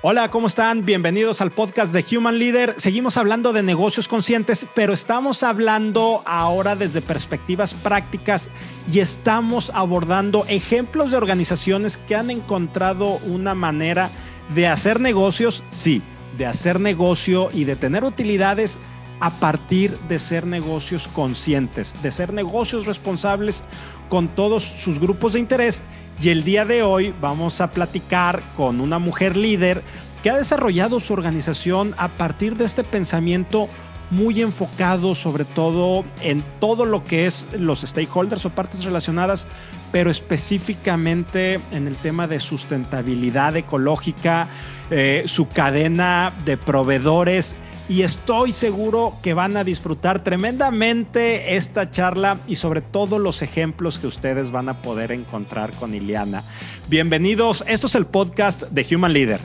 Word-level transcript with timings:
Hola, 0.00 0.30
¿cómo 0.30 0.46
están? 0.46 0.84
Bienvenidos 0.84 1.40
al 1.40 1.50
podcast 1.50 1.92
de 1.92 2.04
Human 2.16 2.38
Leader. 2.38 2.74
Seguimos 2.76 3.16
hablando 3.16 3.52
de 3.52 3.64
negocios 3.64 4.06
conscientes, 4.06 4.64
pero 4.72 4.92
estamos 4.92 5.42
hablando 5.42 6.22
ahora 6.24 6.76
desde 6.76 7.02
perspectivas 7.02 7.74
prácticas 7.74 8.48
y 8.92 9.00
estamos 9.00 9.72
abordando 9.74 10.44
ejemplos 10.46 11.10
de 11.10 11.16
organizaciones 11.16 11.98
que 11.98 12.14
han 12.14 12.30
encontrado 12.30 13.16
una 13.26 13.56
manera 13.56 14.08
de 14.54 14.68
hacer 14.68 15.00
negocios, 15.00 15.64
sí, 15.70 16.00
de 16.38 16.46
hacer 16.46 16.78
negocio 16.78 17.48
y 17.52 17.64
de 17.64 17.74
tener 17.74 18.04
utilidades 18.04 18.78
a 19.20 19.30
partir 19.30 19.98
de 20.08 20.18
ser 20.18 20.46
negocios 20.46 21.08
conscientes, 21.08 21.94
de 22.02 22.10
ser 22.10 22.32
negocios 22.32 22.86
responsables 22.86 23.64
con 24.08 24.28
todos 24.28 24.64
sus 24.64 25.00
grupos 25.00 25.34
de 25.34 25.40
interés. 25.40 25.82
Y 26.20 26.30
el 26.30 26.44
día 26.44 26.64
de 26.64 26.82
hoy 26.82 27.14
vamos 27.20 27.60
a 27.60 27.70
platicar 27.70 28.42
con 28.56 28.80
una 28.80 28.98
mujer 28.98 29.36
líder 29.36 29.82
que 30.22 30.30
ha 30.30 30.36
desarrollado 30.36 31.00
su 31.00 31.12
organización 31.12 31.94
a 31.96 32.08
partir 32.08 32.56
de 32.56 32.64
este 32.64 32.84
pensamiento 32.84 33.68
muy 34.10 34.40
enfocado 34.40 35.14
sobre 35.14 35.44
todo 35.44 36.04
en 36.22 36.42
todo 36.60 36.86
lo 36.86 37.04
que 37.04 37.26
es 37.26 37.46
los 37.52 37.82
stakeholders 37.82 38.46
o 38.46 38.50
partes 38.50 38.84
relacionadas, 38.84 39.46
pero 39.92 40.10
específicamente 40.10 41.60
en 41.72 41.86
el 41.86 41.96
tema 41.96 42.26
de 42.26 42.40
sustentabilidad 42.40 43.56
ecológica, 43.56 44.48
eh, 44.90 45.24
su 45.26 45.48
cadena 45.48 46.34
de 46.44 46.56
proveedores 46.56 47.54
y 47.88 48.02
estoy 48.02 48.52
seguro 48.52 49.14
que 49.22 49.32
van 49.32 49.56
a 49.56 49.64
disfrutar 49.64 50.22
tremendamente 50.22 51.56
esta 51.56 51.90
charla 51.90 52.38
y 52.46 52.56
sobre 52.56 52.82
todo 52.82 53.18
los 53.18 53.40
ejemplos 53.40 53.98
que 53.98 54.06
ustedes 54.06 54.50
van 54.50 54.68
a 54.68 54.82
poder 54.82 55.10
encontrar 55.10 55.72
con 55.72 55.94
Iliana. 55.94 56.44
Bienvenidos, 56.88 57.64
esto 57.66 57.86
es 57.86 57.94
el 57.94 58.04
podcast 58.06 58.64
de 58.64 58.94
Human 58.94 59.12
Leader. 59.12 59.40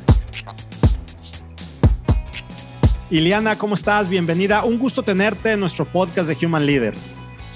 Iliana, 3.10 3.58
¿cómo 3.58 3.76
estás? 3.76 4.10
Bienvenida. 4.10 4.64
Un 4.64 4.80
gusto 4.80 5.04
tenerte 5.04 5.52
en 5.52 5.60
nuestro 5.60 5.86
podcast 5.86 6.28
de 6.28 6.46
Human 6.46 6.66
Leader. 6.66 6.94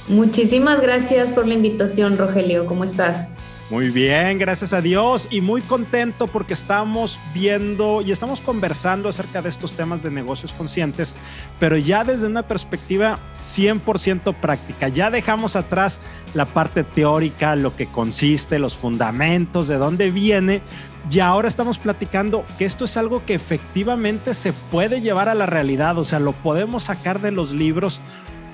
Muchísimas 0.08 0.82
gracias 0.82 1.32
por 1.32 1.48
la 1.48 1.56
invitación, 1.56 2.18
Rogelio. 2.18 2.66
¿Cómo 2.66 2.84
estás? 2.84 3.38
Muy 3.70 3.90
bien, 3.90 4.38
gracias 4.38 4.72
a 4.72 4.80
Dios 4.80 5.28
y 5.30 5.42
muy 5.42 5.62
contento 5.62 6.28
porque 6.28 6.54
estamos 6.54 7.20
viendo 7.34 8.02
y 8.02 8.14
estamos 8.14 8.40
conversando 8.40 9.10
acerca 9.10 9.42
de 9.42 9.50
estos 9.50 9.74
temas 9.74 10.02
de 10.02 10.10
negocios 10.10 10.54
conscientes, 10.54 11.18
pero 11.60 11.76
ya 11.76 12.06
desde 12.06 12.28
una 12.28 12.44
perspectiva 12.44 13.20
100% 13.42 14.34
práctica. 14.36 14.88
Ya 14.88 15.12
dejamos 15.12 15.58
atrás 15.58 16.00
la 16.34 16.46
parte 16.46 16.86
teórica, 16.86 17.58
lo 17.58 17.76
que 17.76 17.88
consiste, 17.88 18.58
los 18.58 18.78
fundamentos, 18.78 19.68
de 19.68 19.76
dónde 19.76 20.12
viene, 20.12 20.62
y 21.10 21.20
ahora 21.20 21.50
estamos 21.50 21.78
platicando 21.78 22.46
que 22.58 22.64
esto 22.64 22.86
es 22.86 22.96
algo 22.96 23.26
que 23.26 23.34
efectivamente 23.34 24.34
se 24.34 24.54
puede 24.54 25.02
llevar 25.02 25.28
a 25.28 25.36
la 25.36 25.46
realidad, 25.46 25.98
o 25.98 26.06
sea, 26.06 26.20
lo 26.20 26.32
podemos 26.32 26.84
sacar 26.84 27.20
de 27.20 27.32
los 27.32 27.52
libros. 27.52 28.00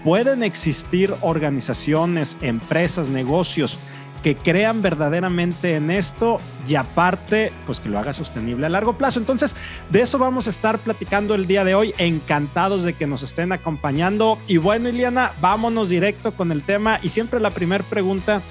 Pueden 0.04 0.44
existir 0.44 1.14
organizaciones, 1.22 2.36
empresas, 2.42 3.10
negocios 3.10 3.80
que 4.24 4.38
crean 4.38 4.82
verdaderamente 4.82 5.76
en 5.76 5.92
esto 5.92 6.40
y 6.68 6.76
aparte, 6.76 7.52
pues 7.66 7.82
que 7.82 7.90
lo 7.90 8.00
haga 8.00 8.14
sostenible 8.14 8.66
a 8.66 8.70
largo 8.70 8.98
plazo. 8.98 9.20
Entonces, 9.20 9.56
de 9.90 10.02
eso 10.02 10.18
vamos 10.18 10.48
a 10.48 10.50
estar 10.50 10.80
platicando 10.80 11.36
el 11.36 11.46
día 11.46 11.64
de 11.64 11.76
hoy. 11.76 11.94
Encantados 11.98 12.84
de 12.84 12.94
que 12.94 13.06
nos 13.06 13.22
estén 13.22 13.52
acompañando. 13.52 14.40
Y 14.48 14.58
bueno, 14.58 14.90
Iliana, 14.90 15.34
vámonos 15.42 15.90
directo 15.90 16.32
con 16.32 16.52
el 16.52 16.64
tema. 16.64 17.00
Y 17.04 17.10
siempre 17.10 17.40
la 17.40 17.52
primera 17.52 17.84
pregunta 17.84 18.42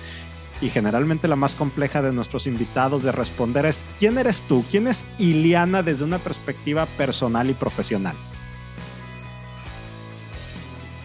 y 0.60 0.70
generalmente 0.70 1.26
la 1.26 1.36
más 1.36 1.54
compleja 1.54 2.02
de 2.02 2.12
nuestros 2.12 2.46
invitados 2.46 3.02
de 3.02 3.10
responder 3.10 3.66
es, 3.66 3.84
¿quién 3.98 4.16
eres 4.18 4.42
tú? 4.42 4.64
¿Quién 4.70 4.86
es 4.86 5.06
Iliana 5.18 5.82
desde 5.82 6.04
una 6.04 6.18
perspectiva 6.18 6.86
personal 6.86 7.50
y 7.50 7.54
profesional? 7.54 8.14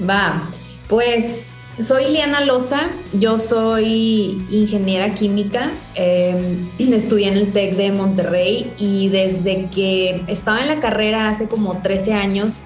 Va, 0.08 0.44
pues 0.88 1.57
soy 1.80 2.10
Liana 2.12 2.42
Loza, 2.42 2.90
yo 3.14 3.38
soy 3.38 4.44
ingeniera 4.50 5.14
química, 5.14 5.72
em, 5.94 6.68
estudié 6.80 7.28
en 7.28 7.38
el 7.38 7.54
TEC 7.54 7.76
de 7.76 7.92
Monterrey 7.92 8.74
y 8.78 9.10
desde 9.10 9.68
que 9.74 10.24
estaba 10.28 10.62
en 10.62 10.68
la 10.68 10.80
carrera 10.80 11.30
hace 11.30 11.48
como 11.48 11.78
13 11.82 12.14
años, 12.14 12.62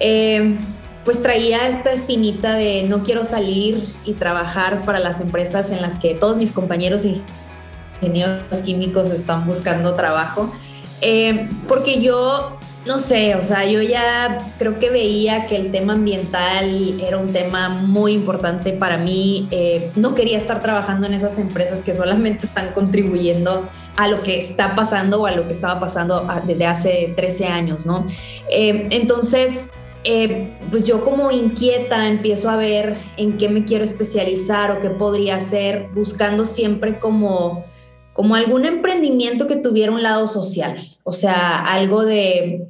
em, 0.00 0.58
pues 1.04 1.22
traía 1.22 1.68
esta 1.68 1.92
espinita 1.92 2.54
de 2.54 2.82
no 2.82 3.04
quiero 3.04 3.24
salir 3.24 3.88
y 4.04 4.14
trabajar 4.14 4.84
para 4.84 4.98
las 4.98 5.20
empresas 5.20 5.70
en 5.70 5.80
las 5.80 5.98
que 5.98 6.14
todos 6.14 6.36
mis 6.36 6.50
compañeros 6.50 7.02
ingenieros 8.02 8.58
químicos 8.64 9.06
están 9.12 9.46
buscando 9.46 9.94
trabajo, 9.94 10.50
em, 11.00 11.48
porque 11.68 12.02
yo 12.02 12.58
no 12.86 13.00
sé, 13.00 13.34
o 13.34 13.42
sea, 13.42 13.64
yo 13.64 13.82
ya 13.82 14.38
creo 14.58 14.78
que 14.78 14.90
veía 14.90 15.46
que 15.46 15.56
el 15.56 15.70
tema 15.70 15.94
ambiental 15.94 17.00
era 17.00 17.18
un 17.18 17.32
tema 17.32 17.68
muy 17.68 18.12
importante 18.12 18.72
para 18.72 18.96
mí. 18.96 19.48
Eh, 19.50 19.90
no 19.96 20.14
quería 20.14 20.38
estar 20.38 20.60
trabajando 20.60 21.06
en 21.06 21.14
esas 21.14 21.38
empresas 21.38 21.82
que 21.82 21.92
solamente 21.92 22.46
están 22.46 22.72
contribuyendo 22.72 23.68
a 23.96 24.08
lo 24.08 24.22
que 24.22 24.38
está 24.38 24.74
pasando 24.74 25.22
o 25.22 25.26
a 25.26 25.32
lo 25.32 25.46
que 25.46 25.52
estaba 25.52 25.80
pasando 25.80 26.26
desde 26.46 26.66
hace 26.66 27.12
13 27.16 27.46
años, 27.46 27.86
¿no? 27.86 28.06
Eh, 28.50 28.86
entonces, 28.90 29.68
eh, 30.04 30.56
pues 30.70 30.86
yo 30.86 31.04
como 31.04 31.32
inquieta 31.32 32.06
empiezo 32.06 32.48
a 32.50 32.56
ver 32.56 32.96
en 33.16 33.36
qué 33.36 33.48
me 33.48 33.64
quiero 33.64 33.84
especializar 33.84 34.70
o 34.70 34.78
qué 34.78 34.90
podría 34.90 35.36
hacer, 35.36 35.88
buscando 35.92 36.46
siempre 36.46 37.00
como 37.00 37.64
como 38.12 38.34
algún 38.34 38.64
emprendimiento 38.64 39.46
que 39.46 39.56
tuviera 39.56 39.92
un 39.92 40.02
lado 40.02 40.26
social, 40.26 40.74
o 41.04 41.12
sea, 41.12 41.58
algo 41.58 42.02
de 42.02 42.66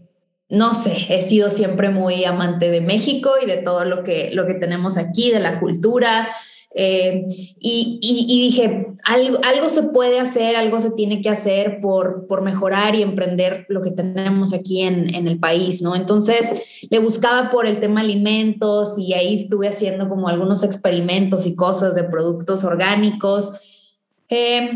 no 0.49 0.75
sé, 0.75 0.97
he 1.09 1.23
sido 1.23 1.51
siempre 1.51 1.91
muy 1.91 2.25
amante 2.25 2.71
de 2.71 2.81
México 2.81 3.31
y 3.43 3.47
de 3.47 3.57
todo 3.59 3.85
lo 3.85 4.05
que, 4.05 4.31
lo 4.33 4.47
que 4.47 4.55
tenemos 4.55 4.97
aquí, 4.97 5.31
de 5.31 5.41
la 5.41 5.59
cultura. 5.59 6.29
Eh, 6.79 7.27
y, 7.59 8.51
dije, 8.51 8.89
algo, 9.05 9.39
algo, 9.43 9.71
se 9.71 9.85
puede 9.85 10.21
hacer, 10.21 10.57
algo 10.57 10.79
se 10.79 10.91
tiene 10.91 11.23
que 11.23 11.31
hacer 11.31 11.81
por, 11.81 12.27
por 12.27 12.43
mejorar 12.43 12.95
y 12.95 13.03
emprender 13.03 13.65
lo 13.71 13.81
que 13.81 13.93
tenemos 13.93 14.53
aquí 14.53 14.83
en, 14.83 15.15
en, 15.15 15.27
el 15.27 15.39
país, 15.39 15.81
¿no? 15.81 15.97
Entonces 15.97 16.87
le 16.91 16.99
buscaba 16.99 17.51
por 17.51 17.67
el 17.67 17.79
tema 17.79 18.03
alimentos 18.03 18.99
y 18.99 19.15
ahí 19.15 19.35
estuve 19.43 19.69
haciendo 19.69 20.09
como 20.09 20.29
algunos 20.29 20.63
experimentos 20.63 21.47
y 21.47 21.57
cosas 21.57 21.95
de 21.95 22.05
productos 22.05 22.63
orgánicos. 22.63 23.53
Eh, 24.29 24.71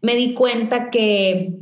me 0.00 0.16
di 0.16 0.32
cuenta 0.32 0.88
que 0.90 1.52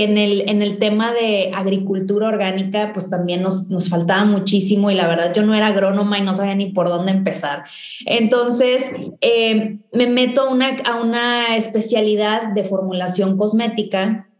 que 0.00 0.04
en 0.04 0.16
el, 0.16 0.48
en 0.48 0.62
el 0.62 0.78
tema 0.78 1.12
de 1.12 1.50
agricultura 1.54 2.28
orgánica, 2.28 2.92
pues 2.94 3.10
también 3.10 3.42
nos, 3.42 3.68
nos 3.68 3.90
faltaba 3.90 4.24
muchísimo 4.24 4.90
y 4.90 4.94
la 4.94 5.06
verdad 5.06 5.34
yo 5.34 5.44
no 5.44 5.54
era 5.54 5.66
agrónoma 5.66 6.18
y 6.18 6.22
no 6.22 6.32
sabía 6.32 6.54
ni 6.54 6.72
por 6.72 6.88
dónde 6.88 7.12
empezar. 7.12 7.64
Entonces, 8.06 8.82
eh, 9.20 9.78
me 9.92 10.06
meto 10.06 10.42
a 10.42 10.50
una, 10.50 10.76
a 10.86 11.02
una 11.02 11.54
especialidad 11.54 12.54
de 12.54 12.64
formulación 12.64 13.36
cosmética 13.36 14.30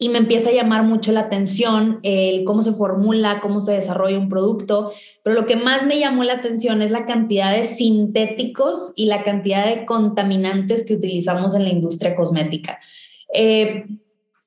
y 0.00 0.08
me 0.08 0.18
empieza 0.18 0.50
a 0.50 0.54
llamar 0.54 0.82
mucho 0.82 1.12
la 1.12 1.20
atención 1.20 2.00
el 2.02 2.42
cómo 2.42 2.62
se 2.62 2.72
formula, 2.72 3.38
cómo 3.40 3.60
se 3.60 3.72
desarrolla 3.74 4.18
un 4.18 4.28
producto, 4.28 4.92
pero 5.22 5.36
lo 5.36 5.46
que 5.46 5.54
más 5.54 5.86
me 5.86 6.00
llamó 6.00 6.24
la 6.24 6.34
atención 6.34 6.82
es 6.82 6.90
la 6.90 7.06
cantidad 7.06 7.52
de 7.52 7.66
sintéticos 7.66 8.92
y 8.96 9.06
la 9.06 9.22
cantidad 9.22 9.64
de 9.64 9.86
contaminantes 9.86 10.84
que 10.84 10.94
utilizamos 10.94 11.54
en 11.54 11.62
la 11.62 11.70
industria 11.70 12.16
cosmética. 12.16 12.80
Eh, 13.32 13.84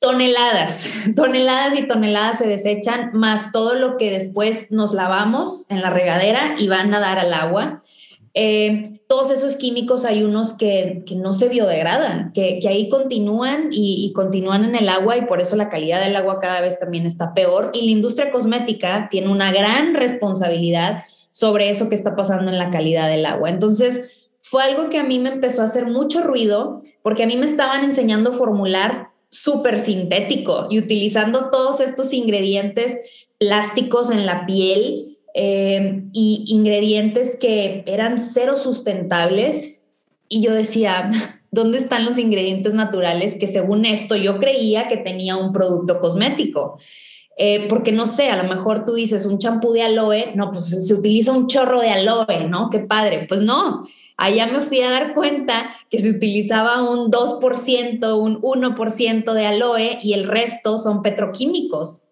toneladas, 0.02 0.90
toneladas 1.16 1.80
y 1.80 1.88
toneladas 1.88 2.40
se 2.40 2.48
desechan, 2.48 3.12
más 3.14 3.54
todo 3.54 3.76
lo 3.76 3.96
que 3.96 4.10
después 4.10 4.70
nos 4.72 4.94
lavamos 4.94 5.70
en 5.70 5.82
la 5.82 5.90
regadera 5.90 6.56
y 6.58 6.68
van 6.68 6.94
a 6.94 7.00
dar 7.00 7.20
al 7.20 7.34
agua. 7.34 7.84
Eh, 8.34 9.00
todos 9.08 9.30
esos 9.30 9.58
químicos 9.58 10.06
hay 10.06 10.24
unos 10.24 10.54
que, 10.54 11.04
no 11.18 11.34
se 11.34 11.50
biodegradan, 11.50 12.32
que, 12.34 12.60
ahí 12.68 12.90
continúan 12.90 13.68
y, 13.72 14.06
y, 14.06 14.14
continúan 14.14 14.64
en 14.64 14.76
el 14.76 14.90
agua 14.90 15.18
y 15.18 15.26
por 15.26 15.42
eso 15.42 15.56
la 15.56 15.70
calidad 15.70 16.02
del 16.02 16.16
agua 16.16 16.40
cada 16.40 16.62
vez 16.62 16.80
también 16.80 17.06
está 17.06 17.34
peor. 17.34 17.72
Y 17.74 17.86
la 17.86 17.92
industria 17.92 18.32
cosmética 18.32 19.08
tiene 19.12 19.28
una 19.28 19.52
gran 19.52 19.94
responsabilidad 19.94 21.04
sobre 21.32 21.70
eso 21.70 21.90
que 21.90 21.96
está 21.96 22.16
pasando 22.16 22.50
en 22.50 22.58
la 22.58 22.72
calidad 22.72 23.08
del 23.08 23.26
agua. 23.26 23.50
Entonces, 23.50 24.10
fue 24.40 24.64
algo 24.64 24.90
que 24.90 24.98
a 24.98 25.04
mí 25.04 25.20
me 25.20 25.30
empezó 25.30 25.62
a 25.62 25.66
hacer 25.66 25.86
mucho 25.86 26.24
ruido 26.24 26.82
porque 27.04 27.24
a 27.24 27.28
mí 27.28 27.36
me 27.36 27.46
estaban 27.46 27.84
enseñando 27.84 28.32
a 28.32 28.34
formular 28.34 29.11
súper 29.32 29.80
sintético 29.80 30.68
y 30.70 30.78
utilizando 30.78 31.50
todos 31.50 31.80
estos 31.80 32.14
ingredientes 32.14 32.98
plásticos 33.40 34.12
en 34.12 34.26
la 34.26 34.46
piel 34.46 35.18
eh, 35.34 36.04
y 36.12 36.46
ingredientes 36.50 37.38
que 37.38 37.84
eran 37.88 38.20
cero 38.20 38.58
sustentables. 38.58 39.88
Y 40.28 40.44
yo 40.44 40.54
decía, 40.54 41.10
¿dónde 41.52 41.80
están 41.80 42.06
los 42.06 42.18
ingredientes 42.18 42.74
naturales 42.74 43.36
que 43.36 43.48
según 43.48 43.86
esto 43.86 44.16
yo 44.16 44.38
creía 44.38 44.88
que 44.88 44.98
tenía 44.98 45.38
un 45.38 45.54
producto 45.54 46.00
cosmético? 46.00 46.78
Eh, 47.38 47.68
porque 47.70 47.94
no 47.94 48.08
sé, 48.08 48.30
a 48.30 48.44
lo 48.44 48.48
mejor 48.50 48.86
tú 48.86 48.94
dices 48.94 49.26
un 49.26 49.40
champú 49.40 49.72
de 49.72 49.84
aloe, 49.84 50.36
no, 50.36 50.52
pues 50.52 50.86
se 50.86 50.94
utiliza 50.94 51.32
un 51.32 51.48
chorro 51.48 51.80
de 51.80 51.90
aloe, 51.90 52.48
¿no? 52.50 52.70
Qué 52.70 52.80
padre. 52.80 53.26
Pues 53.28 53.42
no, 53.42 53.88
Allá 54.22 54.46
me 54.46 54.62
fui 54.62 54.82
a 54.82 54.92
dar 54.92 55.16
cuenta 55.16 55.72
que 55.90 56.00
se 56.00 56.12
utilizaba 56.12 56.88
un 56.88 57.10
2%, 57.10 58.20
un 58.20 58.40
1% 58.40 59.34
de 59.34 59.46
aloe 59.48 59.98
y 60.04 60.14
el 60.14 60.28
resto 60.28 60.78
son 60.78 61.02
petroquímicos. 61.02 62.04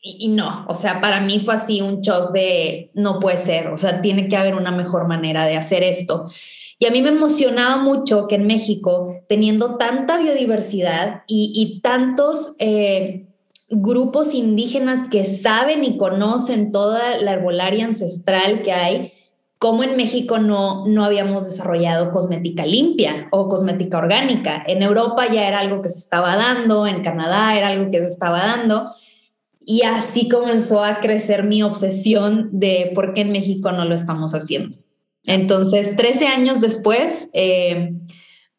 Y, 0.00 0.16
y, 0.20 0.28
no, 0.28 0.64
o 0.68 0.76
sea, 0.76 1.00
para 1.00 1.20
mí 1.20 1.40
fue 1.40 1.54
así 1.54 1.82
un 1.82 2.02
shock 2.02 2.30
de 2.30 2.92
no 2.94 3.18
puede 3.18 3.36
ser, 3.36 3.66
o 3.66 3.78
sea, 3.78 4.00
tiene 4.00 4.28
que 4.28 4.36
haber 4.36 4.54
una 4.54 4.70
mejor 4.70 5.08
manera 5.08 5.44
de 5.44 5.56
hacer 5.56 5.82
esto. 5.82 6.30
Y 6.78 6.86
a 6.86 6.92
mí 6.92 7.02
me 7.02 7.08
emocionaba 7.08 7.76
mucho 7.78 8.28
que 8.28 8.36
en 8.36 8.46
México, 8.46 9.16
teniendo 9.28 9.76
tanta 9.76 10.18
biodiversidad 10.18 11.24
y, 11.26 11.52
y 11.54 11.80
tantos 11.80 12.54
eh, 12.60 13.26
grupos 13.70 14.34
indígenas 14.34 15.08
que 15.10 15.24
saben 15.24 15.82
y 15.82 15.96
conocen 15.96 16.70
toda 16.70 17.18
la 17.18 17.32
herbolaria 17.32 17.86
ancestral 17.86 18.62
que 18.62 18.72
hay, 18.72 19.12
como 19.60 19.84
en 19.84 19.94
México 19.94 20.38
no, 20.38 20.86
no 20.86 21.04
habíamos 21.04 21.44
desarrollado 21.44 22.12
cosmética 22.12 22.64
limpia 22.64 23.28
o 23.30 23.46
cosmética 23.46 23.98
orgánica. 23.98 24.64
En 24.66 24.82
Europa 24.82 25.30
ya 25.30 25.46
era 25.46 25.60
algo 25.60 25.82
que 25.82 25.90
se 25.90 25.98
estaba 25.98 26.34
dando, 26.34 26.86
en 26.86 27.02
Canadá 27.02 27.54
era 27.54 27.68
algo 27.68 27.90
que 27.90 27.98
se 27.98 28.06
estaba 28.06 28.38
dando. 28.38 28.90
Y 29.62 29.82
así 29.82 30.30
comenzó 30.30 30.82
a 30.82 31.00
crecer 31.00 31.44
mi 31.44 31.62
obsesión 31.62 32.48
de 32.52 32.90
por 32.94 33.12
qué 33.12 33.20
en 33.20 33.32
México 33.32 33.70
no 33.70 33.84
lo 33.84 33.94
estamos 33.94 34.32
haciendo. 34.32 34.78
Entonces, 35.26 35.94
13 35.94 36.28
años 36.28 36.62
después, 36.62 37.28
eh, 37.34 37.92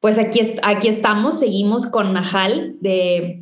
pues 0.02 0.20
aquí, 0.20 0.54
aquí 0.62 0.88
estamos, 0.88 1.40
seguimos 1.40 1.88
con 1.88 2.14
Najal. 2.14 2.76
De, 2.80 3.42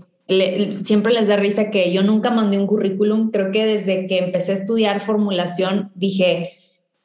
siempre 0.79 1.11
les 1.11 1.27
da 1.27 1.35
risa 1.35 1.71
que 1.71 1.91
yo 1.91 2.03
nunca 2.03 2.29
mandé 2.29 2.57
un 2.57 2.67
currículum. 2.67 3.31
Creo 3.31 3.51
que 3.51 3.65
desde 3.65 4.07
que 4.07 4.19
empecé 4.19 4.53
a 4.53 4.55
estudiar 4.55 5.01
formulación 5.01 5.91
dije, 5.93 6.53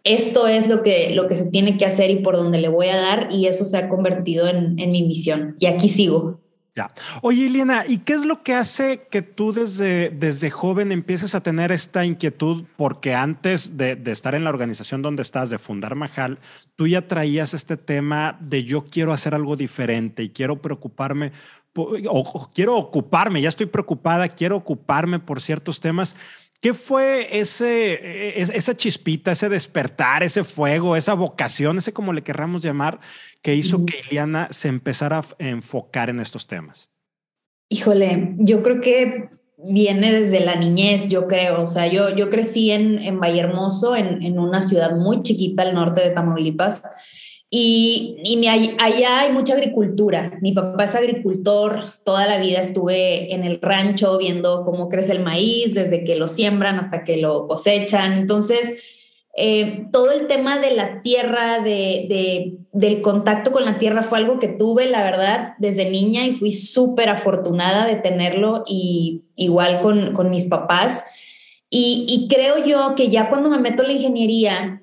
esto 0.04 0.46
es 0.46 0.68
lo 0.68 0.82
que, 0.82 1.14
lo 1.14 1.26
que 1.28 1.36
se 1.36 1.50
tiene 1.50 1.78
que 1.78 1.86
hacer 1.86 2.10
y 2.10 2.16
por 2.16 2.36
donde 2.36 2.58
le 2.58 2.68
voy 2.68 2.88
a 2.88 2.96
dar 2.96 3.28
y 3.32 3.46
eso 3.46 3.64
se 3.64 3.78
ha 3.78 3.88
convertido 3.88 4.48
en, 4.48 4.78
en 4.78 4.92
mi 4.92 5.02
misión. 5.02 5.56
Y 5.58 5.66
aquí 5.66 5.88
sigo. 5.88 6.40
Ya. 6.76 6.92
Oye, 7.22 7.46
Eliana, 7.46 7.84
¿y 7.86 7.98
qué 7.98 8.14
es 8.14 8.24
lo 8.24 8.42
que 8.42 8.52
hace 8.52 9.06
que 9.08 9.22
tú 9.22 9.52
desde, 9.52 10.10
desde 10.10 10.50
joven 10.50 10.90
empieces 10.90 11.36
a 11.36 11.40
tener 11.40 11.70
esta 11.70 12.04
inquietud? 12.04 12.64
Porque 12.76 13.14
antes 13.14 13.76
de, 13.76 13.94
de, 13.94 14.10
estar 14.10 14.34
en 14.34 14.42
la 14.42 14.50
organización 14.50 15.00
donde 15.00 15.22
estás, 15.22 15.50
de 15.50 15.58
fundar 15.60 15.94
Majal, 15.94 16.40
tú 16.74 16.88
ya 16.88 17.06
traías 17.06 17.54
este 17.54 17.76
tema 17.76 18.36
de 18.40 18.64
yo 18.64 18.84
quiero 18.84 19.12
hacer 19.12 19.36
algo 19.36 19.54
diferente 19.54 20.24
y 20.24 20.30
quiero 20.30 20.60
preocuparme 20.60 21.30
o, 21.76 22.18
o 22.18 22.48
quiero 22.52 22.76
ocuparme, 22.76 23.40
ya 23.40 23.48
estoy 23.48 23.66
preocupada, 23.66 24.28
quiero 24.28 24.56
ocuparme 24.56 25.18
por 25.18 25.40
ciertos 25.40 25.80
temas. 25.80 26.16
¿Qué 26.64 26.72
fue 26.72 27.28
ese, 27.38 28.40
esa 28.40 28.74
chispita, 28.74 29.32
ese 29.32 29.50
despertar, 29.50 30.22
ese 30.22 30.44
fuego, 30.44 30.96
esa 30.96 31.12
vocación, 31.12 31.76
ese 31.76 31.92
como 31.92 32.14
le 32.14 32.22
querramos 32.22 32.62
llamar, 32.62 33.00
que 33.42 33.54
hizo 33.54 33.84
que 33.84 34.00
Iliana 34.06 34.48
se 34.50 34.68
empezara 34.68 35.18
a 35.18 35.24
enfocar 35.40 36.08
en 36.08 36.20
estos 36.20 36.46
temas? 36.46 36.90
Híjole, 37.68 38.36
yo 38.38 38.62
creo 38.62 38.80
que 38.80 39.28
viene 39.58 40.10
desde 40.10 40.40
la 40.40 40.56
niñez, 40.56 41.10
yo 41.10 41.28
creo. 41.28 41.60
O 41.60 41.66
sea, 41.66 41.86
yo, 41.86 42.16
yo 42.16 42.30
crecí 42.30 42.70
en, 42.70 42.98
en 42.98 43.20
Vallehermoso, 43.20 43.94
en, 43.94 44.22
en 44.22 44.38
una 44.38 44.62
ciudad 44.62 44.96
muy 44.96 45.20
chiquita 45.20 45.64
al 45.64 45.74
norte 45.74 46.00
de 46.00 46.12
Tamaulipas 46.12 46.80
y, 47.50 48.16
y 48.24 48.46
allá 48.46 49.20
hay 49.20 49.32
mucha 49.32 49.54
agricultura. 49.54 50.38
Mi 50.40 50.52
papá 50.52 50.84
es 50.84 50.94
agricultor, 50.94 51.84
toda 52.04 52.26
la 52.26 52.38
vida 52.38 52.60
estuve 52.60 53.32
en 53.32 53.44
el 53.44 53.60
rancho 53.60 54.18
viendo 54.18 54.64
cómo 54.64 54.88
crece 54.88 55.12
el 55.12 55.22
maíz, 55.22 55.72
desde 55.72 56.04
que 56.04 56.16
lo 56.16 56.26
siembran 56.26 56.78
hasta 56.78 57.04
que 57.04 57.18
lo 57.18 57.46
cosechan. 57.46 58.14
Entonces, 58.14 58.82
eh, 59.36 59.86
todo 59.90 60.12
el 60.12 60.26
tema 60.26 60.58
de 60.58 60.72
la 60.72 61.02
tierra, 61.02 61.58
de, 61.58 62.06
de, 62.08 62.54
del 62.72 63.02
contacto 63.02 63.52
con 63.52 63.64
la 63.64 63.78
tierra 63.78 64.02
fue 64.02 64.18
algo 64.18 64.38
que 64.38 64.48
tuve, 64.48 64.86
la 64.86 65.02
verdad, 65.02 65.54
desde 65.58 65.90
niña 65.90 66.26
y 66.26 66.32
fui 66.32 66.52
súper 66.52 67.08
afortunada 67.08 67.86
de 67.86 67.96
tenerlo 67.96 68.64
y 68.66 69.22
igual 69.36 69.80
con, 69.80 70.12
con 70.12 70.30
mis 70.30 70.44
papás. 70.44 71.04
Y, 71.68 72.06
y 72.08 72.28
creo 72.32 72.64
yo 72.64 72.94
que 72.94 73.08
ya 73.08 73.28
cuando 73.28 73.50
me 73.50 73.58
meto 73.58 73.82
en 73.82 73.88
la 73.88 73.94
ingeniería, 73.94 74.80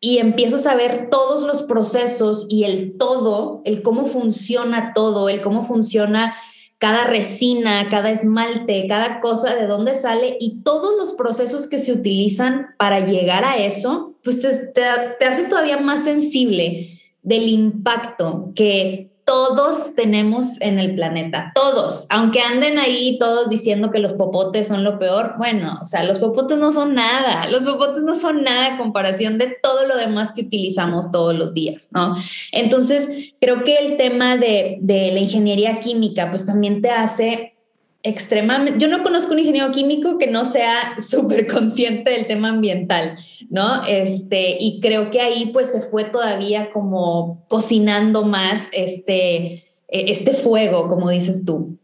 y 0.00 0.18
empiezas 0.18 0.66
a 0.66 0.74
ver 0.74 1.10
todos 1.10 1.42
los 1.42 1.62
procesos 1.62 2.46
y 2.48 2.64
el 2.64 2.96
todo, 2.96 3.60
el 3.64 3.82
cómo 3.82 4.06
funciona 4.06 4.92
todo, 4.94 5.28
el 5.28 5.42
cómo 5.42 5.62
funciona 5.62 6.34
cada 6.78 7.04
resina, 7.04 7.90
cada 7.90 8.10
esmalte, 8.10 8.86
cada 8.88 9.20
cosa, 9.20 9.54
de 9.54 9.66
dónde 9.66 9.94
sale 9.94 10.38
y 10.40 10.62
todos 10.62 10.96
los 10.96 11.12
procesos 11.12 11.68
que 11.68 11.78
se 11.78 11.92
utilizan 11.92 12.68
para 12.78 13.00
llegar 13.00 13.44
a 13.44 13.58
eso, 13.58 14.14
pues 14.24 14.40
te, 14.40 14.48
te, 14.72 15.26
hace 15.26 15.44
todavía 15.44 15.76
más 15.76 16.04
sensible 16.04 16.98
del 17.22 17.48
impacto 17.48 18.52
que 18.56 19.10
todos 19.30 19.94
tenemos 19.94 20.60
en 20.60 20.80
el 20.80 20.96
planeta, 20.96 21.52
todos, 21.54 22.08
aunque 22.10 22.40
anden 22.40 22.80
ahí 22.80 23.16
todos 23.20 23.48
diciendo 23.48 23.92
que 23.92 24.00
los 24.00 24.14
popotes 24.14 24.66
son 24.66 24.82
lo 24.82 24.98
peor, 24.98 25.34
bueno, 25.38 25.78
o 25.80 25.84
sea, 25.84 26.02
los 26.02 26.18
popotes 26.18 26.58
no 26.58 26.72
son 26.72 26.94
nada, 26.94 27.48
los 27.48 27.62
popotes 27.62 28.02
no 28.02 28.16
son 28.16 28.42
nada 28.42 28.70
en 28.70 28.76
comparación 28.76 29.38
de 29.38 29.56
todo 29.62 29.86
lo 29.86 29.96
demás 29.96 30.32
que 30.32 30.40
utilizamos 30.40 31.12
todos 31.12 31.36
los 31.36 31.54
días, 31.54 31.90
¿no? 31.92 32.16
Entonces, 32.50 33.08
creo 33.40 33.62
que 33.62 33.76
el 33.76 33.96
tema 33.96 34.36
de, 34.36 34.78
de 34.80 35.12
la 35.12 35.20
ingeniería 35.20 35.78
química, 35.78 36.28
pues 36.28 36.44
también 36.44 36.82
te 36.82 36.90
hace 36.90 37.54
extremadamente, 38.02 38.78
yo 38.78 38.88
no 38.88 39.02
conozco 39.02 39.32
un 39.32 39.40
ingeniero 39.40 39.70
químico 39.72 40.18
que 40.18 40.26
no 40.26 40.44
sea 40.44 40.96
súper 41.00 41.46
consciente 41.46 42.10
del 42.10 42.26
tema 42.26 42.48
ambiental, 42.48 43.16
¿no? 43.50 43.84
Este, 43.86 44.56
y 44.58 44.80
creo 44.80 45.10
que 45.10 45.20
ahí 45.20 45.50
pues 45.52 45.72
se 45.72 45.80
fue 45.80 46.04
todavía 46.04 46.70
como 46.72 47.44
cocinando 47.48 48.24
más 48.24 48.68
este, 48.72 49.52
e, 49.54 49.64
este 49.88 50.34
fuego, 50.34 50.88
como 50.88 51.10
dices 51.10 51.44
tú. 51.44 51.76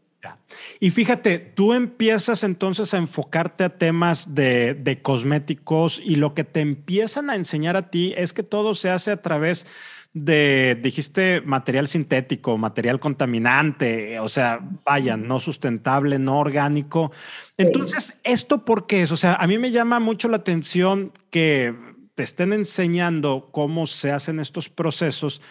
Y 0.79 0.91
fíjate, 0.91 1.39
tú 1.39 1.73
empiezas 1.73 2.43
entonces 2.43 2.93
a 2.93 2.97
enfocarte 2.97 3.63
a 3.63 3.69
temas 3.69 4.35
de, 4.35 4.75
de 4.75 5.01
cosméticos 5.01 5.99
y 6.03 6.17
lo 6.17 6.35
que 6.35 6.43
te 6.43 6.59
empiezan 6.59 7.31
a 7.31 7.35
enseñar 7.35 7.75
a 7.75 7.89
ti 7.89 8.13
es 8.15 8.31
que 8.31 8.43
todo 8.43 8.75
se 8.75 8.91
hace 8.91 9.09
a 9.09 9.21
través 9.21 9.65
de, 10.13 10.79
dijiste, 10.81 11.41
material 11.41 11.87
sintético, 11.87 12.57
material 12.57 12.99
contaminante, 12.99 14.19
o 14.19 14.29
sea, 14.29 14.59
vaya, 14.85 15.17
no 15.17 15.39
sustentable, 15.39 16.19
no 16.19 16.39
orgánico. 16.39 17.11
Entonces, 17.57 18.19
¿esto 18.23 18.65
por 18.65 18.87
qué 18.87 19.03
es? 19.03 19.11
O 19.11 19.17
sea, 19.17 19.35
a 19.35 19.47
mí 19.47 19.57
me 19.57 19.71
llama 19.71 19.99
mucho 19.99 20.27
la 20.27 20.37
atención 20.37 21.11
que 21.29 21.75
te 22.15 22.23
estén 22.23 22.53
enseñando 22.53 23.49
cómo 23.51 23.85
se 23.85 24.11
hacen 24.11 24.39
estos 24.39 24.69
procesos 24.69 25.41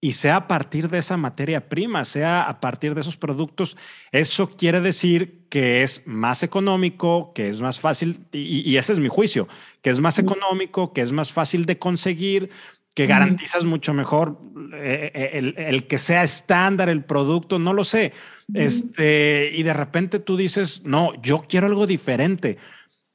y 0.00 0.12
sea 0.12 0.36
a 0.36 0.48
partir 0.48 0.88
de 0.88 0.98
esa 0.98 1.16
materia 1.16 1.68
prima, 1.68 2.04
sea 2.04 2.42
a 2.42 2.60
partir 2.60 2.94
de 2.94 3.00
esos 3.00 3.16
productos, 3.16 3.76
eso 4.12 4.56
quiere 4.56 4.80
decir 4.80 5.46
que 5.48 5.82
es 5.82 6.06
más 6.06 6.42
económico, 6.42 7.32
que 7.34 7.48
es 7.48 7.60
más 7.60 7.80
fácil, 7.80 8.26
y, 8.32 8.68
y 8.68 8.76
ese 8.76 8.92
es 8.92 9.00
mi 9.00 9.08
juicio, 9.08 9.48
que 9.82 9.90
es 9.90 10.00
más 10.00 10.18
económico, 10.18 10.92
que 10.92 11.02
es 11.02 11.10
más 11.10 11.32
fácil 11.32 11.66
de 11.66 11.78
conseguir, 11.78 12.50
que 12.98 13.06
garantizas 13.06 13.64
mucho 13.64 13.94
mejor 13.94 14.40
eh, 14.74 15.12
eh, 15.14 15.30
el, 15.34 15.54
el, 15.56 15.86
que 15.86 15.98
sea 15.98 16.24
estándar 16.24 16.88
el 16.88 17.04
producto, 17.04 17.60
no 17.60 17.72
lo 17.72 17.84
sé. 17.84 18.12
Este, 18.52 19.52
y 19.54 19.62
de 19.62 19.72
repente 19.72 20.18
tú 20.18 20.36
dices, 20.36 20.82
no, 20.84 21.12
yo 21.22 21.44
quiero 21.48 21.68
algo 21.68 21.86
diferente. 21.86 22.58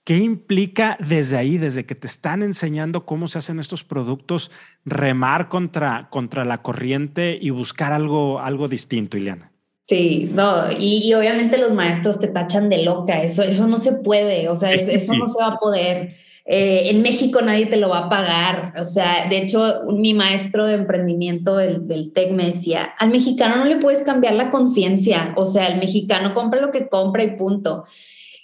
¿Qué 0.05 0.19
implica 0.19 0.95
desde 1.05 1.35
ahí, 1.35 1.57
desde 1.57 1.85
que 1.85 1.95
te 1.95 2.07
están 2.07 2.43
enseñando 2.43 3.05
cómo 3.05 3.27
se 3.27 3.39
hacen 3.39 3.59
estos 3.59 3.83
productos, 3.83 4.51
remar 4.85 5.49
contra, 5.49 6.07
contra 6.09 6.45
la 6.45 6.61
corriente 6.61 7.37
y 7.41 7.49
buscar 7.49 7.91
algo, 7.91 8.39
algo 8.39 8.69
distinto, 8.69 9.17
Ileana? 9.17 9.51
Sí, 9.89 10.31
no, 10.33 10.71
y, 10.71 11.09
y, 11.09 11.13
obviamente 11.13 11.57
los 11.57 11.73
maestros 11.73 12.19
te 12.19 12.29
tachan 12.29 12.69
de 12.69 12.85
loca, 12.85 13.21
eso, 13.21 13.43
eso 13.43 13.67
no 13.67 13.75
se 13.75 13.91
puede, 13.91 14.47
o 14.47 14.55
sea, 14.55 14.71
es, 14.71 14.87
eso 14.87 15.13
no 15.13 15.27
se 15.27 15.43
va 15.43 15.49
a 15.49 15.57
poder. 15.57 16.15
Eh, 16.45 16.89
en 16.89 17.01
México 17.01 17.41
nadie 17.41 17.67
te 17.67 17.77
lo 17.77 17.89
va 17.89 17.99
a 17.99 18.09
pagar. 18.09 18.73
O 18.77 18.85
sea, 18.85 19.27
de 19.29 19.37
hecho, 19.37 19.83
mi 19.93 20.13
maestro 20.13 20.65
de 20.65 20.75
emprendimiento 20.75 21.55
del, 21.55 21.87
del 21.87 22.11
TEC 22.11 22.31
me 22.31 22.47
decía, 22.47 22.93
al 22.99 23.09
mexicano 23.09 23.57
no 23.57 23.65
le 23.65 23.77
puedes 23.77 24.01
cambiar 24.03 24.33
la 24.33 24.49
conciencia. 24.49 25.33
O 25.37 25.45
sea, 25.45 25.67
el 25.67 25.79
mexicano 25.79 26.33
compra 26.33 26.61
lo 26.61 26.71
que 26.71 26.89
compra 26.89 27.23
y 27.23 27.35
punto. 27.35 27.85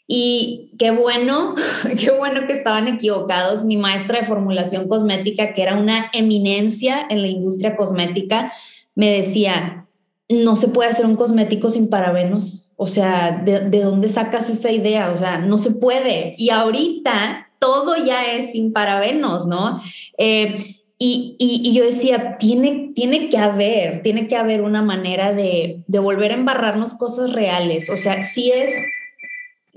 Y 0.08 0.72
qué 0.80 0.92
bueno, 0.92 1.54
qué 2.00 2.12
bueno 2.12 2.48
que 2.48 2.54
estaban 2.54 2.88
equivocados. 2.88 3.66
Mi 3.66 3.78
maestra 3.78 4.20
de 4.20 4.26
formulación 4.26 4.88
cosmética, 4.88 5.54
que 5.54 5.62
era 5.62 5.78
una 5.78 6.10
eminencia 6.14 7.06
en 7.10 7.22
la 7.22 7.28
industria 7.28 7.76
cosmética, 7.76 8.52
me 8.96 9.12
decía, 9.12 9.88
no 10.30 10.56
se 10.56 10.70
puede 10.70 10.90
hacer 10.90 11.06
un 11.06 11.16
cosmético 11.16 11.70
sin 11.70 11.90
parabenos. 11.90 12.72
O 12.78 12.88
sea, 12.88 13.42
¿de, 13.44 13.60
¿de, 13.70 13.82
dónde 13.82 14.10
sacas 14.10 14.50
esa 14.50 14.72
idea? 14.72 15.12
O 15.12 15.18
sea, 15.18 15.38
no 15.38 15.58
se 15.58 15.72
puede. 15.72 16.34
Y 16.38 16.50
ahorita 16.50 17.49
todo 17.60 18.04
ya 18.04 18.26
es 18.26 18.54
sin 18.54 18.74
parabenos, 18.74 19.46
¿no? 19.46 19.82
Eh, 20.18 20.58
y, 20.98 21.38
y, 21.40 21.74
yo 21.74 21.86
decía, 21.86 22.38
tiene, 22.38 22.92
tiene 22.94 23.30
que 23.30 23.38
haber, 23.38 24.02
tiene 24.04 24.28
que 24.28 24.36
haber 24.36 24.62
una 24.62 24.82
manera 24.82 25.32
de, 25.32 25.84
de 25.88 26.00
volver 26.00 26.32
a 26.32 26.36
embarrarnos 26.36 26.94
cosas 26.96 27.32
reales. 27.32 27.90
O 27.90 27.96
sea, 27.96 28.22
si 28.22 28.52
es... 28.52 28.72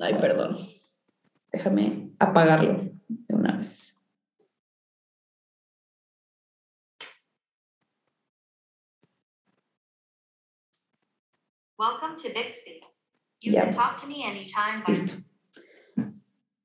Ay, 0.00 0.14
perdón. 0.20 0.56
Déjame 1.52 2.10
apagarlo 2.18 2.90
de 3.08 3.34
una 3.36 3.56
vez. 3.56 3.96
Welcome 11.78 12.16
to 12.16 12.28
Bixby. 12.34 12.80
You 13.40 13.54
can 13.54 13.70
talk 13.70 13.96
to 14.00 14.06
me 14.06 14.24
anytime 14.24 14.82
by 14.86 14.94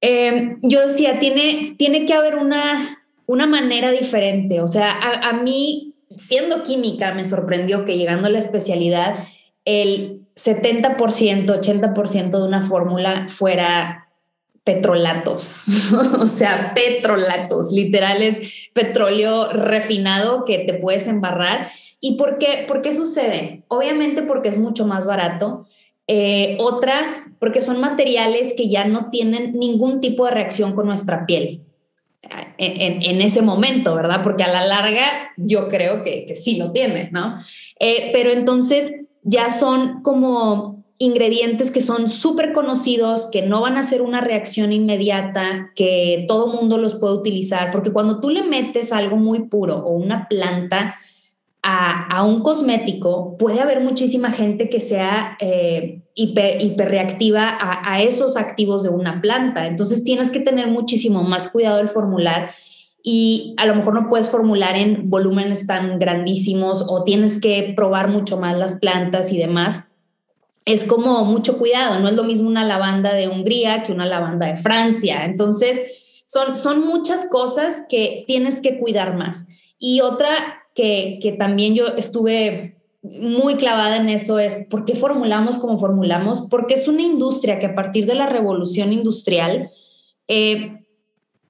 em, 0.02 0.60
yo 0.62 0.88
decía, 0.88 1.20
tiene, 1.20 1.76
tiene 1.78 2.06
que 2.06 2.14
haber 2.14 2.36
una, 2.36 3.00
una 3.26 3.46
manera 3.46 3.92
diferente. 3.92 4.62
O 4.62 4.68
sea, 4.68 4.92
a, 4.92 5.30
a 5.30 5.34
mí, 5.34 5.94
siendo 6.18 6.64
química, 6.64 7.14
me 7.14 7.26
sorprendió 7.26 7.86
que 7.86 7.98
llegando 7.98 8.28
a 8.28 8.32
la 8.32 8.40
especialidad, 8.40 9.28
el 9.66 10.22
70%, 10.36 11.46
80% 11.46 12.30
de 12.30 12.44
una 12.44 12.64
fórmula 12.64 13.28
fuera 13.28 14.08
petrolatos, 14.68 15.66
o 16.20 16.28
sea, 16.28 16.74
petrolatos, 16.76 17.72
literales, 17.72 18.70
petróleo 18.74 19.50
refinado 19.54 20.44
que 20.44 20.60
te 20.60 20.74
puedes 20.74 21.08
embarrar. 21.08 21.70
¿Y 22.02 22.18
por 22.18 22.38
qué, 22.38 22.66
por 22.68 22.82
qué 22.82 22.94
sucede? 22.94 23.64
Obviamente 23.70 24.24
porque 24.24 24.50
es 24.50 24.58
mucho 24.58 24.86
más 24.86 25.06
barato. 25.06 25.66
Eh, 26.08 26.56
otra, 26.60 27.28
porque 27.40 27.62
son 27.62 27.82
materiales 27.82 28.54
que 28.56 28.70
ya 28.70 28.86
no 28.86 29.10
tienen 29.10 29.54
ningún 29.54 30.00
tipo 30.00 30.26
de 30.26 30.32
reacción 30.32 30.74
con 30.74 30.88
nuestra 30.88 31.26
piel. 31.26 31.62
En, 32.58 33.22
ese 33.22 33.42
momento, 33.42 33.96
¿verdad? 33.96 34.22
Porque 34.24 34.44
a 34.44 34.52
la 34.52 34.66
larga 34.66 35.32
yo 35.38 35.70
creo 35.70 36.04
que, 36.04 36.26
que 36.26 36.36
sí 36.36 36.58
lo 36.58 36.72
tiene, 36.72 37.10
¿no? 37.12 37.36
Eh, 37.80 38.10
pero 38.12 38.32
entonces 38.32 38.92
ya 39.22 39.50
son 39.50 40.02
como 40.02 40.84
ingredientes 40.98 41.72
que 41.72 41.82
son 41.82 42.10
súper 42.10 42.54
conocidos, 42.54 43.30
que 43.32 43.44
no 43.44 43.62
van 43.62 43.78
a 43.78 43.82
hacer 43.82 44.02
una 44.02 44.22
reacción 44.22 44.74
inmediata, 44.74 45.72
que 45.76 46.26
todo 46.28 46.48
mundo 46.48 46.78
los 46.78 46.96
puede 46.96 47.14
utilizar, 47.14 47.72
porque 47.72 47.92
cuando 47.92 48.20
tú 48.20 48.30
le 48.30 48.44
metes 48.44 48.92
algo 48.92 49.16
muy 49.16 49.44
puro 49.48 49.78
o 49.78 49.92
una 49.92 50.28
planta 50.28 50.96
a, 51.64 52.24
un 52.24 52.42
cosmético, 52.42 53.36
puede 53.38 53.60
haber 53.60 53.82
muchísima 53.82 54.32
gente 54.32 54.70
que 54.70 54.80
sea 54.80 55.38
eh, 55.42 56.02
hiper, 56.14 56.62
hiperreactiva 56.62 57.50
a, 57.50 57.94
a 57.94 58.02
esos 58.02 58.38
activos 58.38 58.84
de 58.84 58.90
una 58.90 59.22
planta. 59.22 59.68
Entonces 59.68 60.04
tienes 60.04 60.32
que 60.32 60.40
tener 60.40 60.68
muchísimo 60.68 61.24
más 61.24 61.50
cuidado 61.50 61.80
al 61.80 61.90
formular 61.90 62.52
y 63.04 63.54
a 63.58 63.66
lo 63.66 63.76
mejor 63.76 63.94
no 63.94 64.08
puedes 64.08 64.30
formular 64.30 64.78
en 64.78 65.10
volúmenes 65.10 65.68
tan 65.68 66.00
grandísimos 66.00 66.86
o 66.88 67.04
tienes 67.04 67.42
que 67.42 67.74
probar 67.76 68.08
mucho 68.10 68.38
más 68.38 68.58
las 68.58 68.80
plantas 68.80 69.32
y 69.32 69.38
demás 69.38 69.88
es 70.68 70.84
como 70.84 71.24
mucho 71.24 71.58
cuidado, 71.58 71.98
no 72.02 72.10
es 72.10 72.18
lo 72.18 72.26
mismo 72.26 72.50
una 72.50 72.66
lavanda 72.66 73.14
de 73.14 73.30
Hungría 73.30 73.84
que 73.84 73.94
una 73.94 74.06
lavanda 74.06 74.48
de 74.48 74.58
Francia. 74.58 75.24
Entonces, 75.24 76.24
son, 76.28 76.58
son 76.58 76.86
muchas 76.86 77.26
cosas 77.28 77.84
que 77.88 78.26
tienes 78.28 78.60
que 78.60 78.78
cuidar 78.78 79.16
más. 79.16 79.48
Y 79.80 80.02
otra 80.02 80.28
que, 80.78 81.18
que 81.24 81.32
también 81.32 81.74
yo 81.74 81.88
estuve 81.98 82.78
muy 83.02 83.56
clavada 83.56 83.98
en 83.98 84.10
eso 84.10 84.38
es 84.38 84.68
por 84.70 84.86
qué 84.86 84.96
formulamos 84.96 85.58
como 85.58 85.80
formulamos, 85.80 86.42
porque 86.52 86.76
es 86.76 86.88
una 86.88 87.02
industria 87.02 87.58
que 87.58 87.66
a 87.66 87.74
partir 87.74 88.06
de 88.06 88.14
la 88.14 88.28
revolución 88.28 88.94
industrial 88.94 89.72
eh, 90.28 90.86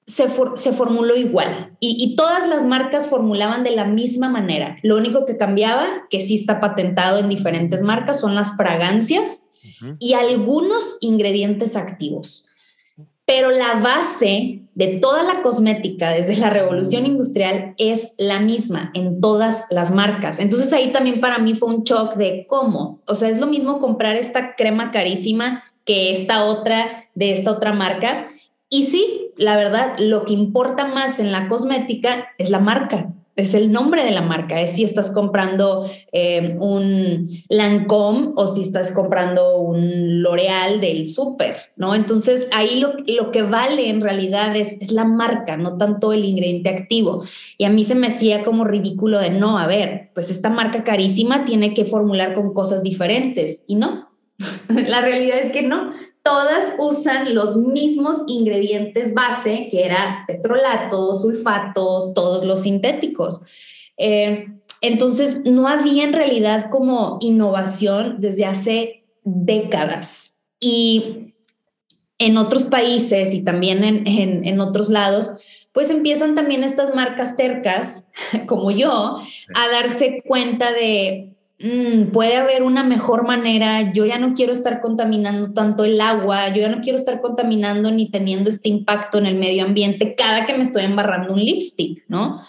se, 0.06 0.28
formuló 0.28 1.14
igual 1.14 1.76
y, 1.80 2.16
todas 2.16 2.48
las 2.48 2.64
marcas 2.64 3.08
formulaban 3.08 3.64
de 3.64 3.72
la 3.72 3.84
misma 3.84 4.30
manera. 4.30 4.78
Lo 4.82 4.96
único 4.96 5.26
que 5.26 5.36
cambiaba, 5.36 5.86
que 6.08 6.22
sí 6.22 6.36
está 6.36 6.60
patentado 6.60 7.18
en 7.18 7.28
diferentes 7.28 7.82
marcas, 7.82 8.18
son 8.18 8.34
las 8.34 8.56
fragancias 8.56 9.44
y 9.98 10.14
algunos 10.14 10.96
ingredientes 11.02 11.76
activos. 11.76 12.46
Pero 13.26 13.50
la 13.50 13.74
base 13.74 14.62
de 14.78 14.86
toda 14.98 15.24
la 15.24 15.42
cosmética 15.42 16.10
desde 16.12 16.36
la 16.36 16.50
revolución 16.50 17.04
industrial 17.04 17.74
es 17.78 18.12
la 18.16 18.38
misma 18.38 18.92
en 18.94 19.20
todas 19.20 19.64
las 19.70 19.90
marcas. 19.90 20.38
Entonces 20.38 20.72
ahí 20.72 20.92
también 20.92 21.20
para 21.20 21.40
mí 21.40 21.56
fue 21.56 21.74
un 21.74 21.82
shock 21.82 22.14
de 22.14 22.46
cómo, 22.48 23.00
o 23.08 23.16
sea, 23.16 23.28
es 23.28 23.40
lo 23.40 23.48
mismo 23.48 23.80
comprar 23.80 24.14
esta 24.14 24.54
crema 24.54 24.92
carísima 24.92 25.64
que 25.84 26.12
esta 26.12 26.44
otra 26.44 27.08
de 27.16 27.32
esta 27.32 27.50
otra 27.50 27.72
marca. 27.72 28.28
Y 28.70 28.84
sí, 28.84 29.32
la 29.36 29.56
verdad, 29.56 29.98
lo 29.98 30.24
que 30.24 30.34
importa 30.34 30.86
más 30.86 31.18
en 31.18 31.32
la 31.32 31.48
cosmética 31.48 32.28
es 32.38 32.48
la 32.48 32.60
marca, 32.60 33.12
es 33.38 33.54
el 33.54 33.70
nombre 33.70 34.04
de 34.04 34.10
la 34.10 34.20
marca, 34.20 34.60
es 34.60 34.72
si 34.72 34.82
estás 34.82 35.12
comprando 35.12 35.88
eh, 36.10 36.56
un 36.58 37.30
Lancome 37.48 38.32
o 38.34 38.48
si 38.48 38.62
estás 38.62 38.90
comprando 38.90 39.58
un 39.58 40.22
L'Oreal 40.22 40.80
del 40.80 41.08
súper, 41.08 41.56
¿no? 41.76 41.94
Entonces 41.94 42.48
ahí 42.52 42.80
lo, 42.80 42.94
lo, 43.06 43.30
que 43.30 43.42
vale 43.42 43.90
en 43.90 44.00
realidad 44.00 44.56
es, 44.56 44.80
es 44.80 44.90
la 44.90 45.04
marca, 45.04 45.56
no 45.56 45.78
tanto 45.78 46.12
el 46.12 46.24
ingrediente 46.24 46.68
activo. 46.68 47.22
Y 47.56 47.64
a 47.64 47.70
mí 47.70 47.84
se 47.84 47.94
me 47.94 48.08
hacía 48.08 48.42
como 48.42 48.64
ridículo 48.64 49.20
de 49.20 49.30
no, 49.30 49.56
a 49.56 49.68
ver, 49.68 50.10
pues 50.14 50.30
esta 50.30 50.50
marca 50.50 50.82
carísima 50.82 51.44
tiene 51.44 51.74
que 51.74 51.84
formular 51.84 52.34
con 52.34 52.52
cosas 52.52 52.82
diferentes 52.82 53.64
y 53.68 53.76
no. 53.76 54.08
la 54.68 55.00
realidad 55.00 55.38
es 55.38 55.52
que 55.52 55.62
no, 55.62 55.90
todas 56.28 56.74
usan 56.78 57.34
los 57.34 57.56
mismos 57.56 58.24
ingredientes 58.26 59.14
base, 59.14 59.68
que 59.70 59.86
era 59.86 60.24
petrolatos, 60.26 61.22
sulfatos, 61.22 62.12
todos 62.12 62.44
los 62.44 62.64
sintéticos. 62.64 63.40
Eh, 63.96 64.46
entonces, 64.82 65.46
no 65.46 65.68
había 65.68 66.04
en 66.04 66.12
realidad 66.12 66.68
como 66.70 67.16
innovación 67.22 68.16
desde 68.18 68.44
hace 68.44 69.06
décadas. 69.24 70.38
Y 70.60 71.32
en 72.18 72.36
otros 72.36 72.64
países 72.64 73.32
y 73.32 73.42
también 73.42 73.82
en, 73.82 74.44
en 74.46 74.60
otros 74.60 74.90
lados, 74.90 75.30
pues 75.72 75.88
empiezan 75.88 76.34
también 76.34 76.62
estas 76.62 76.94
marcas 76.94 77.38
tercas, 77.38 78.10
como 78.46 78.70
yo, 78.70 79.22
a 79.54 79.68
darse 79.72 80.22
cuenta 80.26 80.72
de, 80.72 81.37
Mm, 81.60 82.12
puede 82.12 82.36
haber 82.36 82.62
una 82.62 82.84
mejor 82.84 83.26
manera, 83.26 83.92
yo 83.92 84.06
ya 84.06 84.18
no 84.18 84.32
quiero 84.34 84.52
estar 84.52 84.80
contaminando 84.80 85.52
tanto 85.52 85.84
el 85.84 86.00
agua, 86.00 86.48
yo 86.50 86.62
ya 86.62 86.68
no 86.68 86.80
quiero 86.80 86.96
estar 86.96 87.20
contaminando 87.20 87.90
ni 87.90 88.10
teniendo 88.10 88.48
este 88.48 88.68
impacto 88.68 89.18
en 89.18 89.26
el 89.26 89.34
medio 89.34 89.64
ambiente 89.64 90.14
cada 90.14 90.46
que 90.46 90.54
me 90.54 90.62
estoy 90.62 90.84
embarrando 90.84 91.34
un 91.34 91.40
lipstick, 91.40 92.04
¿no? 92.06 92.40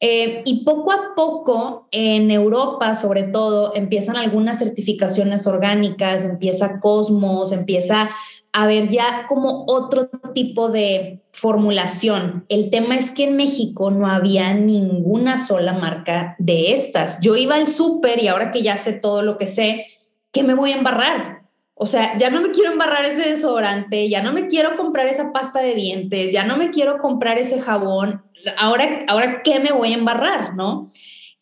Eh, 0.00 0.42
y 0.44 0.64
poco 0.64 0.92
a 0.92 1.14
poco 1.16 1.88
en 1.92 2.30
Europa, 2.30 2.96
sobre 2.96 3.24
todo, 3.24 3.74
empiezan 3.76 4.16
algunas 4.16 4.58
certificaciones 4.58 5.46
orgánicas, 5.46 6.24
empieza 6.24 6.80
Cosmos, 6.80 7.52
empieza 7.52 8.10
a 8.58 8.66
ver 8.66 8.88
ya 8.88 9.26
como 9.28 9.66
otro 9.68 10.10
tipo 10.34 10.68
de 10.68 11.20
formulación. 11.30 12.44
El 12.48 12.70
tema 12.70 12.96
es 12.96 13.12
que 13.12 13.22
en 13.22 13.36
México 13.36 13.92
no 13.92 14.08
había 14.08 14.52
ninguna 14.52 15.38
sola 15.38 15.74
marca 15.74 16.34
de 16.40 16.72
estas. 16.72 17.20
Yo 17.20 17.36
iba 17.36 17.54
al 17.54 17.68
súper 17.68 18.20
y 18.20 18.26
ahora 18.26 18.50
que 18.50 18.62
ya 18.62 18.76
sé 18.76 18.94
todo 18.94 19.22
lo 19.22 19.38
que 19.38 19.46
sé, 19.46 19.86
¿qué 20.32 20.42
me 20.42 20.54
voy 20.54 20.72
a 20.72 20.76
embarrar? 20.76 21.42
O 21.74 21.86
sea, 21.86 22.18
ya 22.18 22.30
no 22.30 22.40
me 22.40 22.50
quiero 22.50 22.72
embarrar 22.72 23.04
ese 23.04 23.30
desodorante, 23.30 24.08
ya 24.08 24.24
no 24.24 24.32
me 24.32 24.48
quiero 24.48 24.74
comprar 24.76 25.06
esa 25.06 25.32
pasta 25.32 25.60
de 25.60 25.76
dientes, 25.76 26.32
ya 26.32 26.42
no 26.42 26.56
me 26.56 26.70
quiero 26.70 26.98
comprar 26.98 27.38
ese 27.38 27.60
jabón. 27.60 28.24
Ahora, 28.56 29.04
ahora 29.06 29.42
¿qué 29.44 29.60
me 29.60 29.70
voy 29.70 29.92
a 29.92 29.98
embarrar? 29.98 30.56
¿No? 30.56 30.90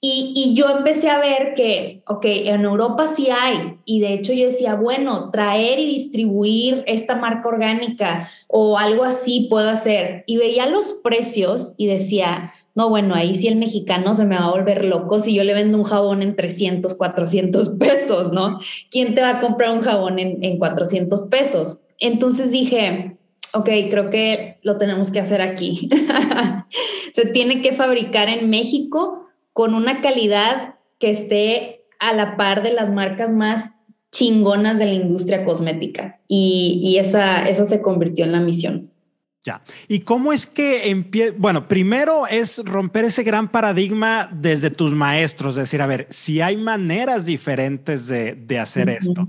Y, 0.08 0.54
yo 0.54 0.70
empecé 0.70 1.10
a 1.10 1.18
ver 1.18 1.54
que, 1.54 2.02
ok, 2.06 2.24
en 2.26 2.64
Europa 2.64 3.08
sí 3.08 3.28
hay, 3.28 3.78
y 3.84 3.98
de 3.98 4.12
hecho 4.12 4.32
yo 4.32 4.46
decía, 4.46 4.76
bueno, 4.76 5.30
traer 5.32 5.80
y 5.80 5.86
distribuir 5.86 6.84
esta 6.86 7.16
marca 7.16 7.48
orgánica 7.48 8.30
o 8.46 8.78
algo 8.78 9.02
así 9.02 9.48
puedo 9.50 9.68
hacer. 9.68 10.22
Y 10.28 10.36
veía 10.36 10.66
los 10.66 10.92
precios 11.02 11.74
y 11.76 11.88
decía, 11.88 12.52
no, 12.76 12.88
bueno, 12.88 13.16
ahí 13.16 13.34
sí 13.34 13.48
el 13.48 13.56
mexicano 13.56 14.14
se 14.14 14.26
me 14.26 14.36
va 14.36 14.44
a 14.44 14.50
volver 14.52 14.84
loco 14.84 15.18
si 15.18 15.34
yo 15.34 15.42
le 15.42 15.54
vendo 15.54 15.76
un 15.76 15.84
jabón 15.84 16.22
en 16.22 16.36
300, 16.36 16.94
400 16.94 17.68
pesos, 17.80 18.32
¿no? 18.32 18.60
¿Quién 18.92 19.16
te 19.16 19.22
va 19.22 19.30
a 19.30 19.40
comprar 19.40 19.70
un 19.72 19.80
jabón 19.80 20.20
en, 20.20 20.38
en 20.44 20.58
400 20.60 21.24
pesos? 21.24 21.80
Entonces 21.98 22.52
dije, 22.52 23.16
ok, 23.54 23.68
creo 23.90 24.10
que 24.10 24.60
lo 24.62 24.76
tenemos 24.76 25.10
que 25.10 25.18
hacer 25.18 25.40
aquí. 25.40 25.88
se 27.12 27.26
tiene 27.26 27.60
que 27.60 27.72
fabricar 27.72 28.28
en 28.28 28.50
México 28.50 29.25
con 29.56 29.72
una 29.72 30.02
calidad 30.02 30.74
que 30.98 31.10
esté 31.10 31.86
a 31.98 32.12
la 32.12 32.36
par 32.36 32.62
de 32.62 32.74
las 32.74 32.92
marcas 32.92 33.32
más 33.32 33.70
chingonas 34.12 34.78
de 34.78 34.84
la 34.84 34.92
industria 34.92 35.46
cosmética. 35.46 36.20
Y, 36.28 36.98
esa, 37.00 37.48
esa 37.48 37.64
se 37.64 37.80
convirtió 37.80 38.26
en 38.26 38.32
la 38.32 38.40
misión. 38.40 38.90
Ya. 39.42 39.62
¿Y 39.88 40.00
cómo 40.00 40.34
es 40.34 40.46
que 40.46 40.90
empieza? 40.90 41.32
Bueno, 41.38 41.68
primero 41.68 42.26
es 42.26 42.58
romper 42.66 43.06
ese 43.06 43.22
gran 43.22 43.50
paradigma 43.50 44.28
desde 44.30 44.68
tus 44.68 44.92
maestros, 44.92 45.54
decir, 45.54 45.80
a 45.80 45.86
ver, 45.86 46.06
si 46.10 46.42
hay 46.42 46.58
maneras 46.58 47.24
diferentes 47.24 48.08
de, 48.08 48.34
de 48.34 48.58
hacer 48.58 48.90
esto. 48.90 49.26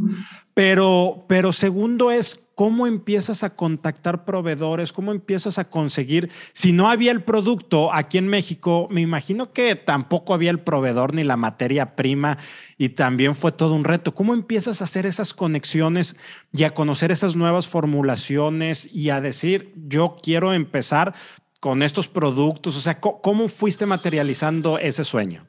Pero, 0.53 1.23
pero 1.29 1.53
segundo 1.53 2.11
es 2.11 2.46
cómo 2.57 2.87
empiezas 2.87 3.43
a 3.43 3.51
contactar 3.51 4.25
proveedores, 4.25 4.91
cómo 4.91 5.11
empiezas 5.11 5.59
a 5.59 5.69
conseguir. 5.69 6.31
Si 6.53 6.71
no 6.71 6.89
había 6.89 7.11
el 7.11 7.21
producto 7.21 7.93
aquí 7.93 8.17
en 8.17 8.27
México, 8.27 8.87
me 8.89 9.01
imagino 9.01 9.53
que 9.53 9.75
tampoco 9.75 10.33
había 10.33 10.49
el 10.49 10.61
proveedor 10.61 11.13
ni 11.13 11.23
la 11.23 11.37
materia 11.37 11.95
prima 11.95 12.39
y 12.75 12.89
también 12.89 13.35
fue 13.35 13.51
todo 13.51 13.75
un 13.75 13.83
reto. 13.83 14.15
¿Cómo 14.15 14.33
empiezas 14.33 14.81
a 14.81 14.85
hacer 14.85 15.05
esas 15.05 15.35
conexiones 15.35 16.15
y 16.51 16.63
a 16.63 16.71
conocer 16.73 17.11
esas 17.11 17.35
nuevas 17.35 17.67
formulaciones 17.67 18.91
y 18.91 19.11
a 19.11 19.21
decir, 19.21 19.71
yo 19.75 20.17
quiero 20.23 20.51
empezar 20.51 21.13
con 21.59 21.83
estos 21.83 22.07
productos? 22.07 22.75
O 22.75 22.81
sea, 22.81 22.99
¿cómo 22.99 23.49
fuiste 23.49 23.85
materializando 23.85 24.79
ese 24.79 25.03
sueño? 25.03 25.45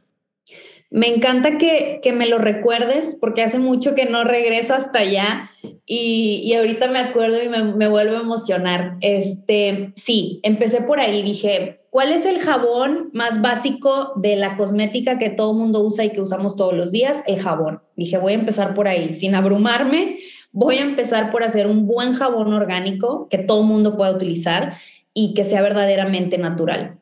Me 0.90 1.06
encanta 1.08 1.58
que, 1.58 2.00
me 2.14 2.26
lo 2.26 2.38
recuerdes 2.38 3.18
porque 3.20 3.42
hace 3.42 3.58
mucho 3.58 3.94
que 3.94 4.06
no 4.06 4.24
regreso 4.24 4.72
hasta 4.72 5.00
allá 5.00 5.50
y, 5.84 6.54
ahorita 6.54 6.88
me 6.88 6.98
acuerdo 6.98 7.42
y 7.42 7.48
me, 7.48 7.62
me 7.62 7.88
vuelvo 7.88 8.16
a 8.16 8.20
emocionar. 8.20 8.96
Este, 9.00 9.92
sí, 9.94 10.40
empecé 10.42 10.80
por 10.80 10.98
ahí, 10.98 11.22
dije, 11.22 11.80
¿cuál 11.90 12.12
es 12.12 12.24
el 12.24 12.38
jabón 12.38 13.10
más 13.12 13.42
básico 13.42 14.12
de 14.16 14.36
la 14.36 14.56
cosmética 14.56 15.18
que 15.18 15.28
todo 15.28 15.52
mundo 15.52 15.82
usa 15.82 16.06
y 16.06 16.10
que 16.10 16.22
usamos 16.22 16.56
todos 16.56 16.72
los 16.72 16.90
días? 16.90 17.22
El 17.26 17.40
jabón. 17.40 17.82
Dije, 17.94 18.16
voy 18.16 18.32
a 18.32 18.36
empezar 18.36 18.72
por 18.72 18.88
ahí, 18.88 19.12
sin 19.12 19.34
abrumarme, 19.34 20.18
voy 20.52 20.76
a 20.76 20.82
empezar 20.82 21.30
por 21.30 21.42
hacer 21.42 21.66
un 21.66 21.86
buen 21.86 22.14
jabón 22.14 22.54
orgánico 22.54 23.28
que 23.28 23.38
todo 23.38 23.62
mundo 23.62 23.94
pueda 23.94 24.12
utilizar 24.12 24.78
y 25.12 25.34
que 25.34 25.44
sea 25.44 25.60
verdaderamente 25.60 26.38
natural. 26.38 26.97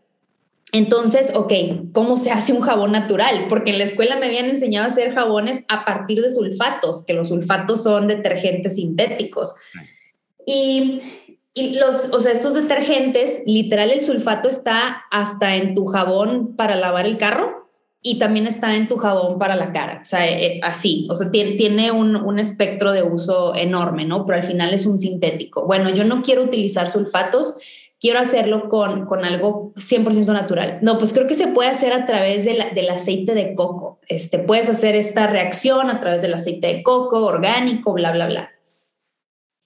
Entonces, 0.77 1.33
ok, 1.35 1.53
¿cómo 1.95 2.19
se 2.19 2.31
hace 2.31 2.53
un 2.53 2.61
jabón 2.61 2.93
natural? 2.93 3.47
Porque 3.49 3.71
en 3.71 3.79
la 3.79 3.85
escuela 3.85 4.17
me 4.17 4.27
habían 4.27 4.45
enseñado 4.45 4.85
a 4.87 4.91
hacer 4.91 5.15
jabones 5.15 5.65
a 5.69 5.87
partir 5.87 6.21
de 6.21 6.31
sulfatos, 6.31 7.03
que 7.07 7.15
los 7.15 7.29
sulfatos 7.29 7.83
son 7.83 8.09
detergentes 8.09 8.75
sintéticos. 8.75 9.55
Y, 10.45 11.01
los, 11.81 12.11
o 12.13 12.21
sea, 12.21 12.31
estos 12.31 12.53
detergentes, 12.53 13.41
literal, 13.47 13.91
el 13.91 14.05
sulfato 14.05 14.51
está 14.51 15.05
hasta 15.11 15.57
en 15.57 15.75
tu 15.75 15.87
jabón 15.87 16.57
para 16.57 16.77
lavar 16.77 17.07
el 17.07 17.17
carro 17.17 17.71
y 18.03 18.19
también 18.19 18.47
está 18.47 18.77
en 18.77 18.87
tu 18.87 18.99
jabón 18.99 19.39
para 19.39 19.57
la 19.57 19.73
cara. 19.73 20.01
O 20.03 20.05
sea, 20.05 20.31
eh, 20.31 20.61
así, 20.63 21.09
o 21.09 21.15
sea, 21.15 21.31
tiene, 21.31 21.91
un 21.91 22.39
espectro 22.39 22.93
de 22.93 23.03
uso 23.03 23.55
enorme, 23.55 24.05
¿no? 24.05 24.27
Pero 24.27 24.37
al 24.37 24.45
final 24.45 24.75
es 24.75 24.85
un 24.85 24.99
sintético. 24.99 25.67
Bueno, 25.67 25.89
yo 25.89 26.05
no 26.05 26.21
quiero 26.21 26.43
utilizar 26.43 26.91
sulfatos 26.91 27.57
quiero 28.01 28.19
hacerlo 28.19 28.69
con, 28.69 29.07
con 29.07 29.25
algo 29.25 29.73
100% 29.75 30.27
natural. 30.27 30.79
No, 30.83 30.99
pues 30.99 31.13
creo 31.13 31.27
que 31.27 31.35
se 31.35 31.49
puede 31.49 31.71
hacer 31.71 31.93
a 31.93 32.07
través 32.07 32.45
del 32.45 32.91
aceite 32.91 33.35
de 33.35 33.55
coco. 33.55 34.01
Este, 34.09 34.39
puedes 34.39 34.69
hacer 34.69 34.95
esta 34.97 35.27
reacción 35.27 35.91
a 35.91 36.01
través 36.01 36.23
del 36.23 36.35
aceite 36.35 36.67
de 36.69 36.83
coco, 36.83 37.25
orgánico, 37.25 37.93
bla, 37.93 38.13
bla, 38.13 38.27
bla. 38.27 38.51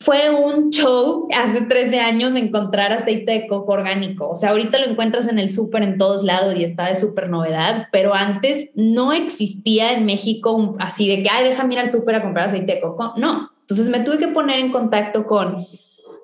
Fue 0.03 0.31
un 0.31 0.71
show 0.71 1.29
hace 1.37 1.61
13 1.61 2.01
años 2.01 2.35
encontrar 2.35 2.91
aceite 2.91 3.33
de 3.33 3.47
coco 3.47 3.73
orgánico. 3.73 4.29
O 4.31 4.35
sea, 4.35 4.51
ahorita 4.51 4.79
lo 4.79 4.87
encuentras 4.87 5.29
en 5.29 5.39
el 5.39 5.51
súper 5.51 5.83
en 5.83 5.99
todos 5.99 6.23
lados 6.23 6.57
y 6.57 6.65
está 6.65 6.87
de 6.87 6.97
súper 6.97 7.29
novedad, 7.29 7.89
pero 7.93 8.15
antes 8.15 8.71
no 8.77 9.13
existía 9.13 9.93
en 9.93 10.07
México 10.07 10.75
así 10.79 11.07
de 11.07 11.23
que, 11.23 11.29
ay, 11.31 11.45
déjame 11.45 11.75
ir 11.75 11.81
al 11.81 11.91
súper 11.91 12.15
a 12.15 12.23
comprar 12.23 12.47
aceite 12.47 12.77
de 12.77 12.81
coco. 12.81 13.13
No. 13.19 13.51
Entonces 13.61 13.91
me 13.91 14.01
tuve 14.01 14.17
que 14.17 14.29
poner 14.29 14.59
en 14.61 14.73
contacto 14.73 15.27
con 15.27 15.67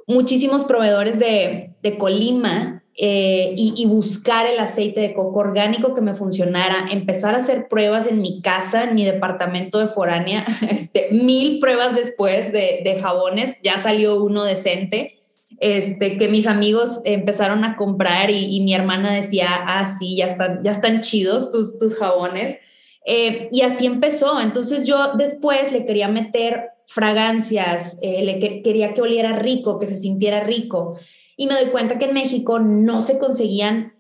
muchísimos 0.07 0.65
proveedores 0.65 1.19
de, 1.19 1.73
Colima 1.99 2.83
eh, 2.97 3.55
y, 3.57 3.87
buscar 3.87 4.47
el 4.47 4.59
aceite 4.59 5.01
de 5.01 5.15
coco 5.15 5.39
orgánico 5.39 5.95
que 5.95 6.01
me 6.01 6.15
funcionara, 6.15 6.89
empezar 6.91 7.35
a 7.35 7.39
hacer 7.39 7.69
pruebas 7.69 8.09
en 8.09 8.21
mi 8.21 8.41
casa, 8.41 8.85
en 8.85 8.97
mi 8.97 9.05
departamento 9.05 9.79
de 9.79 9.87
foránea, 9.87 10.45
este, 10.69 11.09
mil 11.13 11.61
pruebas 11.61 11.95
después 11.95 12.53
de, 12.53 12.99
jabones, 13.01 13.57
ya 13.63 13.79
salió 13.79 14.23
uno 14.23 14.45
decente. 14.45 15.13
Este, 15.61 16.19
que 16.19 16.29
mis 16.29 16.47
amigos 16.47 17.01
empezaron 17.05 17.65
a 17.65 17.77
comprar 17.77 18.31
y, 18.31 18.61
mi 18.61 18.75
hermana 18.75 19.13
decía, 19.13 19.49
ah, 19.51 19.87
sí, 19.87 20.17
ya 20.17 20.27
están, 20.27 20.63
ya 20.65 20.73
están 20.73 21.03
chidos 21.03 21.53
tus, 21.53 21.79
tus 21.79 21.95
jabones. 21.95 22.59
Eh, 23.07 23.49
y 23.53 23.63
así 23.63 23.87
empezó. 23.87 24.41
Entonces 24.41 24.85
yo 24.85 25.13
después 25.15 25.71
le 25.71 25.87
quería 25.87 26.09
meter 26.09 26.71
fragancias, 26.87 27.99
eh, 28.03 28.25
le 28.25 28.63
quería 28.63 28.95
que 28.95 29.03
oliera 29.03 29.37
rico, 29.37 29.79
que 29.79 29.87
se 29.87 29.97
sintiera 29.97 30.41
rico. 30.41 30.99
Y 31.37 31.47
me 31.47 31.55
doy 31.55 31.71
cuenta 31.71 31.99
que 31.99 32.07
en 32.07 32.15
México 32.15 32.59
no 32.59 33.01
se 33.01 33.19
conseguían 33.19 33.95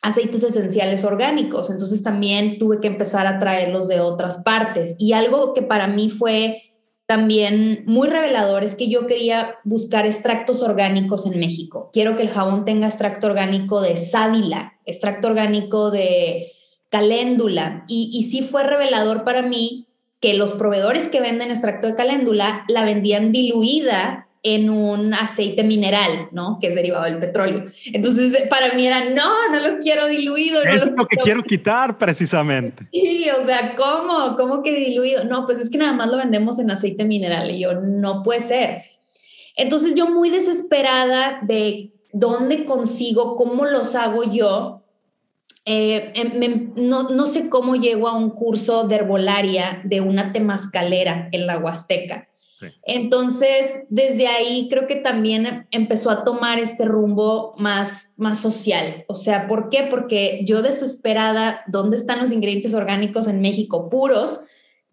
aceites 0.00 0.42
esenciales 0.42 1.04
orgánicos, 1.04 1.70
entonces 1.70 2.02
también 2.02 2.58
tuve 2.58 2.80
que 2.80 2.88
empezar 2.88 3.26
a 3.26 3.38
traerlos 3.38 3.86
de 3.86 4.00
otras 4.00 4.42
partes. 4.42 4.96
Y 4.98 5.12
algo 5.12 5.54
que 5.54 5.62
para 5.62 5.86
mí 5.86 6.10
fue 6.10 6.62
también 7.06 7.84
muy 7.86 8.08
revelador 8.08 8.64
es 8.64 8.74
que 8.74 8.88
yo 8.88 9.06
quería 9.06 9.56
buscar 9.64 10.06
extractos 10.06 10.62
orgánicos 10.62 11.26
en 11.26 11.38
México. 11.38 11.90
Quiero 11.92 12.16
que 12.16 12.22
el 12.22 12.30
jabón 12.30 12.64
tenga 12.64 12.88
extracto 12.88 13.26
orgánico 13.28 13.80
de 13.80 13.96
sábila, 13.96 14.74
extracto 14.86 15.28
orgánico 15.28 15.90
de 15.90 16.50
caléndula. 16.88 17.84
Y, 17.86 18.10
y 18.12 18.24
sí 18.24 18.42
fue 18.42 18.64
revelador 18.64 19.24
para 19.24 19.42
mí 19.42 19.88
que 20.22 20.34
los 20.34 20.52
proveedores 20.52 21.08
que 21.08 21.20
venden 21.20 21.50
extracto 21.50 21.88
de 21.88 21.96
caléndula 21.96 22.64
la 22.68 22.84
vendían 22.84 23.32
diluida 23.32 24.28
en 24.44 24.70
un 24.70 25.14
aceite 25.14 25.64
mineral, 25.64 26.28
¿no? 26.30 26.58
Que 26.60 26.68
es 26.68 26.74
derivado 26.76 27.04
del 27.04 27.18
petróleo. 27.18 27.64
Entonces, 27.92 28.48
para 28.48 28.72
mí 28.72 28.86
era, 28.86 29.10
no, 29.10 29.48
no 29.52 29.60
lo 29.60 29.78
quiero 29.80 30.06
diluido. 30.06 30.62
Es 30.62 30.80
lo, 30.80 31.06
que 31.06 31.16
quiero 31.16 31.42
quitar 31.42 31.98
precisamente. 31.98 32.86
Sí, 32.92 33.26
o 33.36 33.44
sea, 33.44 33.74
¿cómo? 33.76 34.36
¿Cómo 34.36 34.62
que 34.62 34.72
diluido? 34.72 35.24
No, 35.24 35.44
pues 35.44 35.58
es 35.58 35.68
que 35.68 35.78
nada 35.78 35.92
más 35.92 36.08
lo 36.08 36.16
vendemos 36.16 36.58
en 36.60 36.70
aceite 36.70 37.04
mineral. 37.04 37.50
Y 37.50 37.60
yo, 37.60 37.74
no 37.74 38.22
puede 38.22 38.40
ser. 38.40 38.84
Entonces, 39.56 39.94
yo 39.94 40.08
muy 40.08 40.30
desesperada 40.30 41.40
de 41.42 41.92
dónde 42.12 42.64
consigo, 42.64 43.36
cómo 43.36 43.64
los 43.66 43.96
hago 43.96 44.24
yo, 44.24 44.81
eh, 45.64 46.12
em, 46.14 46.72
no, 46.76 47.26
sé 47.26 47.48
cómo 47.48 47.76
llego 47.76 48.08
a 48.08 48.16
un 48.16 48.30
curso 48.30 48.88
de 48.88 48.96
herbolaria 48.96 49.80
de 49.84 50.00
una 50.00 50.32
temascalera 50.32 51.28
en 51.32 51.46
la 51.46 51.58
Huasteca. 51.58 52.28
Entonces, 52.84 53.82
desde 53.88 54.28
ahí 54.28 54.68
creo 54.70 54.86
que 54.86 54.94
también 54.94 55.66
empezó 55.72 56.10
a 56.10 56.22
tomar 56.22 56.60
este 56.60 56.84
rumbo 56.84 57.54
más, 57.58 58.12
más 58.16 58.40
social. 58.40 59.04
O 59.08 59.16
sea, 59.16 59.48
¿por 59.48 59.68
qué? 59.68 59.88
Porque 59.90 60.42
yo 60.44 60.62
desesperada, 60.62 61.62
¿dónde 61.66 61.96
están 61.96 62.20
los 62.20 62.30
ingredientes 62.30 62.74
orgánicos 62.74 63.26
en 63.26 63.40
México 63.40 63.90
puros? 63.90 64.42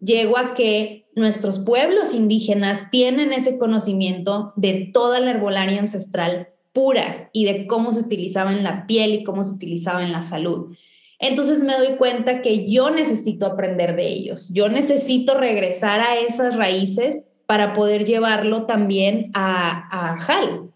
Llego 0.00 0.36
a 0.36 0.54
que 0.54 1.06
nuestros 1.14 1.60
pueblos 1.60 2.12
indígenas 2.12 2.90
tienen 2.90 3.32
ese 3.32 3.56
conocimiento 3.56 4.52
de 4.56 4.90
toda 4.92 5.20
la 5.20 5.30
herbolaria 5.30 5.78
ancestral 5.78 6.48
pura 6.72 7.30
y 7.32 7.44
de 7.44 7.66
cómo 7.66 7.92
se 7.92 8.00
utilizaba 8.00 8.52
en 8.52 8.62
la 8.62 8.86
piel 8.86 9.12
y 9.14 9.24
cómo 9.24 9.44
se 9.44 9.54
utilizaba 9.54 10.02
en 10.02 10.12
la 10.12 10.22
salud. 10.22 10.76
Entonces 11.18 11.60
me 11.60 11.76
doy 11.76 11.96
cuenta 11.96 12.40
que 12.40 12.66
yo 12.70 12.90
necesito 12.90 13.46
aprender 13.46 13.94
de 13.94 14.08
ellos, 14.08 14.48
yo 14.52 14.68
necesito 14.68 15.34
regresar 15.34 16.00
a 16.00 16.18
esas 16.18 16.56
raíces 16.56 17.30
para 17.46 17.74
poder 17.74 18.04
llevarlo 18.04 18.64
también 18.64 19.30
a, 19.34 19.88
a 19.90 20.14
HAL. 20.14 20.70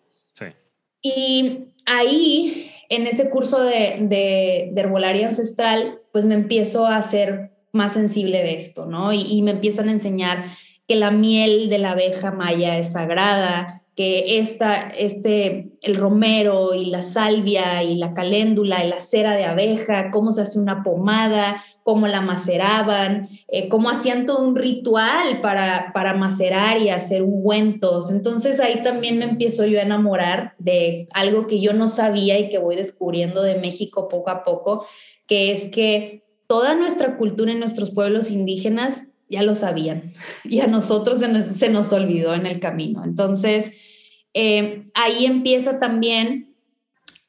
Y 1.06 1.66
ahí, 1.84 2.70
en 2.88 3.06
ese 3.06 3.28
curso 3.28 3.62
de, 3.62 3.98
de, 4.00 4.72
herbolaria 4.74 5.28
ancestral, 5.28 6.00
pues 6.12 6.24
me 6.24 6.34
empiezo 6.34 6.86
a 6.86 7.02
ser 7.02 7.52
más 7.72 7.92
sensible 7.92 8.42
de 8.42 8.56
esto, 8.56 8.86
¿no? 8.86 9.12
Y, 9.12 9.20
y 9.20 9.42
me 9.42 9.50
empiezan 9.50 9.88
a 9.90 9.92
enseñar 9.92 10.46
que 10.88 10.96
la 10.96 11.10
miel 11.10 11.68
de 11.68 11.78
la 11.78 11.90
abeja 11.90 12.30
maya 12.30 12.78
es 12.78 12.92
sagrada, 12.92 13.83
que 13.94 14.38
esta, 14.38 14.88
este, 14.88 15.70
el 15.82 15.94
romero 15.94 16.74
y 16.74 16.86
la 16.86 17.00
salvia 17.00 17.82
y 17.84 17.94
la 17.94 18.12
caléndula 18.12 18.84
y 18.84 18.88
la 18.88 18.98
cera 18.98 19.36
de 19.36 19.44
abeja, 19.44 20.10
cómo 20.10 20.32
se 20.32 20.42
hace 20.42 20.58
una 20.58 20.82
pomada, 20.82 21.62
cómo 21.84 22.08
la 22.08 22.20
maceraban, 22.20 23.28
eh, 23.46 23.68
cómo 23.68 23.90
hacían 23.90 24.26
todo 24.26 24.42
un 24.42 24.56
ritual 24.56 25.40
para, 25.40 25.92
para 25.92 26.14
macerar 26.14 26.82
y 26.82 26.88
hacer 26.88 27.22
ungüentos. 27.22 28.10
Entonces 28.10 28.58
ahí 28.58 28.82
también 28.82 29.18
me 29.18 29.26
empiezo 29.26 29.64
yo 29.64 29.78
a 29.78 29.82
enamorar 29.82 30.54
de 30.58 31.06
algo 31.14 31.46
que 31.46 31.60
yo 31.60 31.72
no 31.72 31.86
sabía 31.86 32.36
y 32.38 32.48
que 32.48 32.58
voy 32.58 32.74
descubriendo 32.74 33.42
de 33.42 33.60
México 33.60 34.08
poco 34.08 34.30
a 34.30 34.42
poco, 34.42 34.86
que 35.28 35.52
es 35.52 35.66
que 35.66 36.24
toda 36.48 36.74
nuestra 36.74 37.16
cultura 37.16 37.52
en 37.52 37.60
nuestros 37.60 37.92
pueblos 37.92 38.32
indígenas 38.32 39.08
ya 39.28 39.42
lo 39.42 39.54
sabían 39.54 40.12
y 40.44 40.60
a 40.60 40.66
nosotros 40.66 41.18
se 41.18 41.68
nos, 41.68 41.92
olvidó 41.92 42.34
en 42.34 42.46
el 42.46 42.60
camino. 42.60 43.04
Entonces, 43.04 43.72
eh, 44.32 44.84
ahí 44.94 45.26
empieza 45.26 45.78
también 45.78 46.54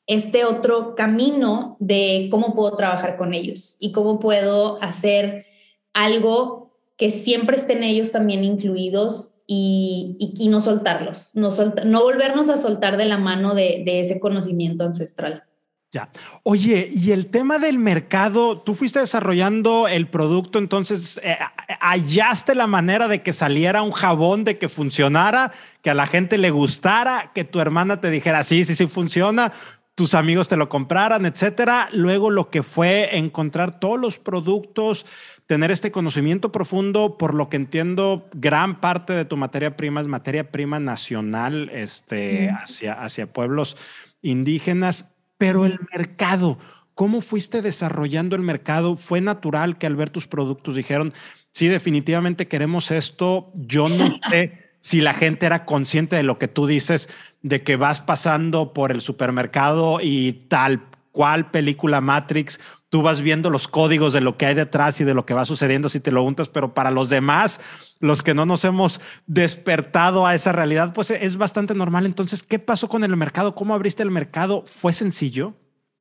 este 0.08 0.46
otro 0.46 0.96
camino 0.96 1.78
de 1.80 2.28
cómo 2.30 2.54
puedo 2.56 2.76
trabajar 2.76 3.18
con 3.18 3.34
ellos 3.34 3.78
y 3.80 3.92
cómo 3.92 4.20
puedo 4.20 4.82
hacer 4.82 5.46
algo 5.94 6.78
que 6.98 7.12
siempre 7.12 7.58
estén 7.58 7.84
ellos 7.84 8.12
también 8.12 8.44
incluidos 8.44 9.36
y, 9.48 10.48
no 10.50 10.62
soltarlos, 10.62 11.32
no, 11.36 11.50
no 11.86 12.02
volvernos 12.02 12.50
a 12.50 12.58
soltar 12.58 12.98
de 12.98 13.06
la 13.06 13.18
mano 13.18 13.54
de 13.54 13.84
ese 13.86 14.20
conocimiento 14.20 14.84
ancestral. 14.84 15.44
Ya. 15.92 16.10
Oye, 16.44 16.90
y 16.94 17.12
el 17.12 17.28
tema 17.28 17.58
del 17.58 17.80
mercado, 17.80 18.60
tú 18.60 18.76
fuiste 18.76 19.00
desarrollando 19.00 19.88
el 19.88 20.08
producto, 20.08 20.60
entonces 20.60 21.22
eh, 21.24 21.38
hallaste 21.80 22.54
la 22.54 22.68
manera 22.68 23.08
de 23.08 23.22
que 23.22 23.32
saliera 23.32 23.82
un 23.82 23.92
jabón, 23.92 24.44
de 24.44 24.58
que 24.58 24.68
funcionara, 24.68 25.54
que 25.82 25.92
a 25.92 25.94
la 25.94 26.06
gente 26.06 26.38
le 26.38 26.50
gustara, 26.50 27.32
que 27.34 27.46
tu 27.46 27.62
hermana 27.62 28.02
te 28.02 28.10
dijera, 28.10 28.44
sí, 28.44 28.66
sí, 28.66 28.76
sí 28.76 28.88
funciona, 28.88 29.54
tus 29.96 30.14
amigos 30.14 30.50
te 30.50 30.58
lo 30.58 30.68
compraran, 30.68 31.26
etcétera. 31.26 31.88
Luego 31.94 32.30
lo 32.30 32.50
que 32.50 32.62
fue 32.62 33.18
encontrar 33.18 33.80
todos 33.80 33.98
los 33.98 34.20
productos, 34.20 35.06
tener 35.48 35.72
este 35.72 35.92
conocimiento 35.92 36.52
profundo, 36.52 37.18
por 37.18 37.34
lo 37.34 37.48
que 37.48 37.56
entiendo, 37.56 38.28
gran 38.34 38.82
parte 38.82 39.14
de 39.14 39.24
tu 39.24 39.38
materia 39.38 39.78
prima 39.78 40.02
es 40.02 40.08
materia 40.08 40.52
prima 40.52 40.80
nacional, 40.80 41.70
este, 41.70 42.50
hacia, 42.50 42.94
hacia 42.94 43.32
pueblos 43.32 43.78
indígenas 44.22 45.15
pero 45.38 45.66
el 45.66 45.80
mercado, 45.92 46.58
¿cómo 46.94 47.22
fuiste 47.22 47.62
desarrollando 47.62 48.36
el 48.36 48.42
mercado? 48.42 48.98
¿Fue 48.98 49.22
natural 49.22 49.78
que 49.78 49.88
al 49.88 49.96
ver 49.96 50.10
tus 50.10 50.28
productos 50.28 50.76
dijeron, 50.76 51.14
sí, 51.52 51.68
definitivamente 51.68 52.48
queremos 52.48 52.92
esto? 52.92 53.52
Yo 53.56 53.88
no 53.88 54.20
sé 54.30 54.66
si 54.80 55.02
la 55.02 55.14
gente 55.14 55.46
era 55.46 55.66
consciente 55.66 56.16
de 56.16 56.24
lo 56.24 56.38
que 56.38 56.48
tú 56.48 56.68
dices, 56.68 57.10
de 57.42 57.64
que 57.64 57.76
vas 57.76 58.02
pasando 58.02 58.74
por 58.74 58.92
el 58.92 59.02
supermercado 59.02 60.00
y 60.02 60.46
tal 60.48 60.84
cual 61.12 61.50
película 61.50 62.02
Matrix, 62.02 62.60
tú 62.96 63.02
vas 63.02 63.20
viendo 63.20 63.50
los 63.50 63.68
códigos 63.68 64.14
de 64.14 64.22
lo 64.22 64.38
que 64.38 64.46
hay 64.46 64.56
detrás 64.56 65.02
y 65.02 65.04
de 65.04 65.14
lo 65.14 65.26
que 65.26 65.34
va 65.34 65.44
sucediendo 65.44 65.90
si 65.90 66.00
te 66.00 66.12
lo 66.12 66.22
preguntas, 66.22 66.48
pero 66.48 66.74
para 66.74 66.92
los 66.92 67.10
demás, 67.10 67.60
los 68.00 68.24
que 68.24 68.34
no 68.34 68.46
nos 68.46 68.64
hemos 68.64 69.02
despertado 69.28 70.26
a 70.26 70.34
esa 70.34 70.54
realidad, 70.54 70.94
pues 70.94 71.12
es 71.12 71.36
bastante 71.36 71.76
normal. 71.76 72.06
Entonces, 72.06 72.42
¿qué 72.42 72.58
pasó 72.58 72.88
con 72.88 73.04
el 73.04 73.14
mercado? 73.18 73.54
¿Cómo 73.54 73.74
abriste 73.74 74.02
el 74.02 74.12
mercado? 74.12 74.64
¿Fue 74.66 74.94
sencillo? 74.94 75.56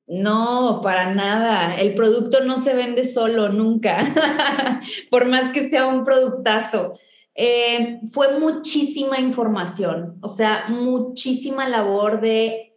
No, 0.06 0.82
para 0.84 1.12
nada. 1.12 1.74
El 1.74 1.96
producto 1.96 2.44
no 2.44 2.58
se 2.58 2.74
vende 2.74 3.04
solo, 3.04 3.48
nunca, 3.48 4.06
por 5.10 5.26
más 5.26 5.50
que 5.50 5.68
sea 5.68 5.88
un 5.88 6.04
productazo. 6.04 6.92
Eh, 7.34 8.02
fue 8.12 8.38
muchísima 8.38 9.18
información, 9.18 10.16
o 10.20 10.28
sea, 10.28 10.66
muchísima 10.68 11.68
labor 11.68 12.20
de, 12.20 12.72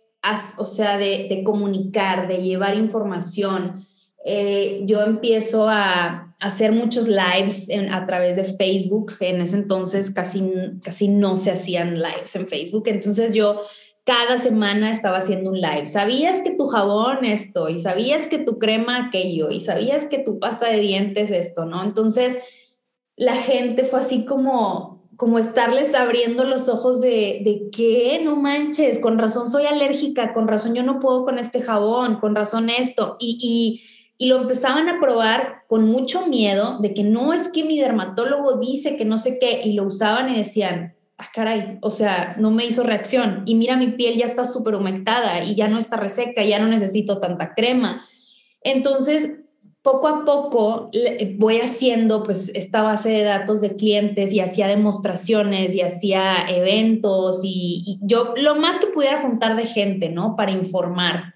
o 0.58 0.65
sea, 0.65 0.97
de, 0.97 1.43
comunicar, 1.45 2.27
de 2.27 2.41
llevar 2.41 2.75
información. 2.75 3.86
Eh, 4.30 4.82
yo 4.84 5.02
empiezo 5.04 5.70
a, 5.70 6.24
hacer 6.40 6.72
muchos 6.72 7.08
lives 7.08 7.68
a 7.92 8.06
través 8.06 8.36
de 8.36 8.44
Facebook. 8.44 9.13
En 9.22 9.42
ese 9.42 9.56
entonces 9.56 10.12
casi, 10.12 10.52
casi 10.84 11.08
no 11.08 11.36
se 11.36 11.50
hacían 11.50 11.96
lives 11.96 12.36
en 12.36 12.48
Facebook. 12.48 12.84
Entonces 12.88 13.34
yo 13.34 13.62
cada 14.04 14.38
semana 14.38 14.92
estaba 14.92 15.18
haciendo 15.18 15.50
un 15.50 15.60
live. 15.60 15.86
¿Sabías 15.88 16.42
que 16.42 16.52
tu 16.52 16.68
jabón 16.68 17.26
esto? 17.26 17.70
Y 17.70 17.80
sabías 17.80 18.28
que 18.28 18.38
tu 18.38 18.60
crema 18.60 19.08
aquello. 19.08 19.50
Y 19.50 19.62
sabías 19.62 20.06
que 20.06 20.20
tu 20.20 20.38
pasta 20.40 20.70
de 20.70 20.80
dientes 20.80 21.32
esto, 21.32 21.66
¿no? 21.66 21.84
Entonces 21.84 22.36
la 23.16 23.34
gente 23.34 23.84
fue 23.84 24.02
así 24.02 24.26
como, 24.26 25.10
como 25.18 25.40
estarles 25.40 25.96
abriendo 25.96 26.44
los 26.44 26.70
ojos 26.70 27.02
de, 27.02 27.42
de 27.44 27.70
qué, 27.72 28.22
no 28.24 28.36
manches, 28.36 29.00
con 29.00 29.18
razón 29.18 29.50
soy 29.50 29.66
alérgica, 29.66 30.36
con 30.36 30.48
razón 30.48 30.76
yo 30.76 30.84
no 30.84 31.00
puedo 31.00 31.26
con 31.26 31.40
este 31.40 31.62
jabón, 31.62 32.20
con 32.20 32.36
razón 32.36 32.70
esto. 32.70 33.18
Y, 33.20 33.40
y, 33.42 33.96
y 34.17 34.27
lo 34.27 34.38
empezaban 34.41 34.89
a 34.89 34.99
probar 34.99 35.63
con 35.67 35.86
mucho 35.86 36.27
miedo 36.27 36.80
de 36.80 36.93
que 36.93 37.03
no 37.03 37.34
es 37.34 37.49
que 37.49 37.63
mi 37.63 37.80
dermatólogo 37.80 38.58
dice 38.58 38.95
que 38.95 39.06
no 39.06 39.19
sé 39.19 39.38
qué, 39.39 39.62
y 39.63 39.73
lo 39.73 39.84
usaban 39.84 40.34
y 40.34 40.38
decían, 40.38 40.95
ah, 41.17 41.30
caray, 41.34 41.77
o 41.82 41.91
sea, 41.91 42.36
no 42.39 42.51
me 42.51 42.65
hizo 42.65 42.84
reacción. 42.84 43.43
Y 43.45 43.56
mira, 43.56 43.77
mi 43.77 43.89
piel 43.89 44.17
ya 44.17 44.25
está 44.25 44.45
súper 44.45 44.75
humectada 44.75 45.43
y 45.43 45.56
ya 45.56 45.67
no 45.67 45.77
está 45.77 45.97
reseca, 45.97 46.43
ya 46.43 46.60
no 46.60 46.67
necesito 46.67 47.19
tanta 47.19 47.53
crema. 47.53 48.03
Entonces, 48.62 49.38
poco 49.88 50.10
a 50.10 50.25
poco 50.25 50.91
voy 51.38 51.60
haciendo 51.60 52.23
pues 52.23 52.49
esta 52.49 52.82
base 52.82 53.08
de 53.08 53.23
datos 53.23 53.62
de 53.62 53.75
clientes 53.75 54.34
y 54.34 54.41
hacía 54.41 54.67
demostraciones 54.67 55.73
y 55.75 55.82
hacía 55.82 56.45
eventos 56.49 57.39
y, 57.43 57.97
yo 58.01 58.34
lo 58.36 58.56
más 58.56 58.80
que 58.80 58.88
pudiera 58.88 59.21
juntar 59.21 59.56
de 59.56 59.65
gente, 59.65 60.10
¿no? 60.10 60.36
Para 60.36 60.51
informar. 60.51 61.36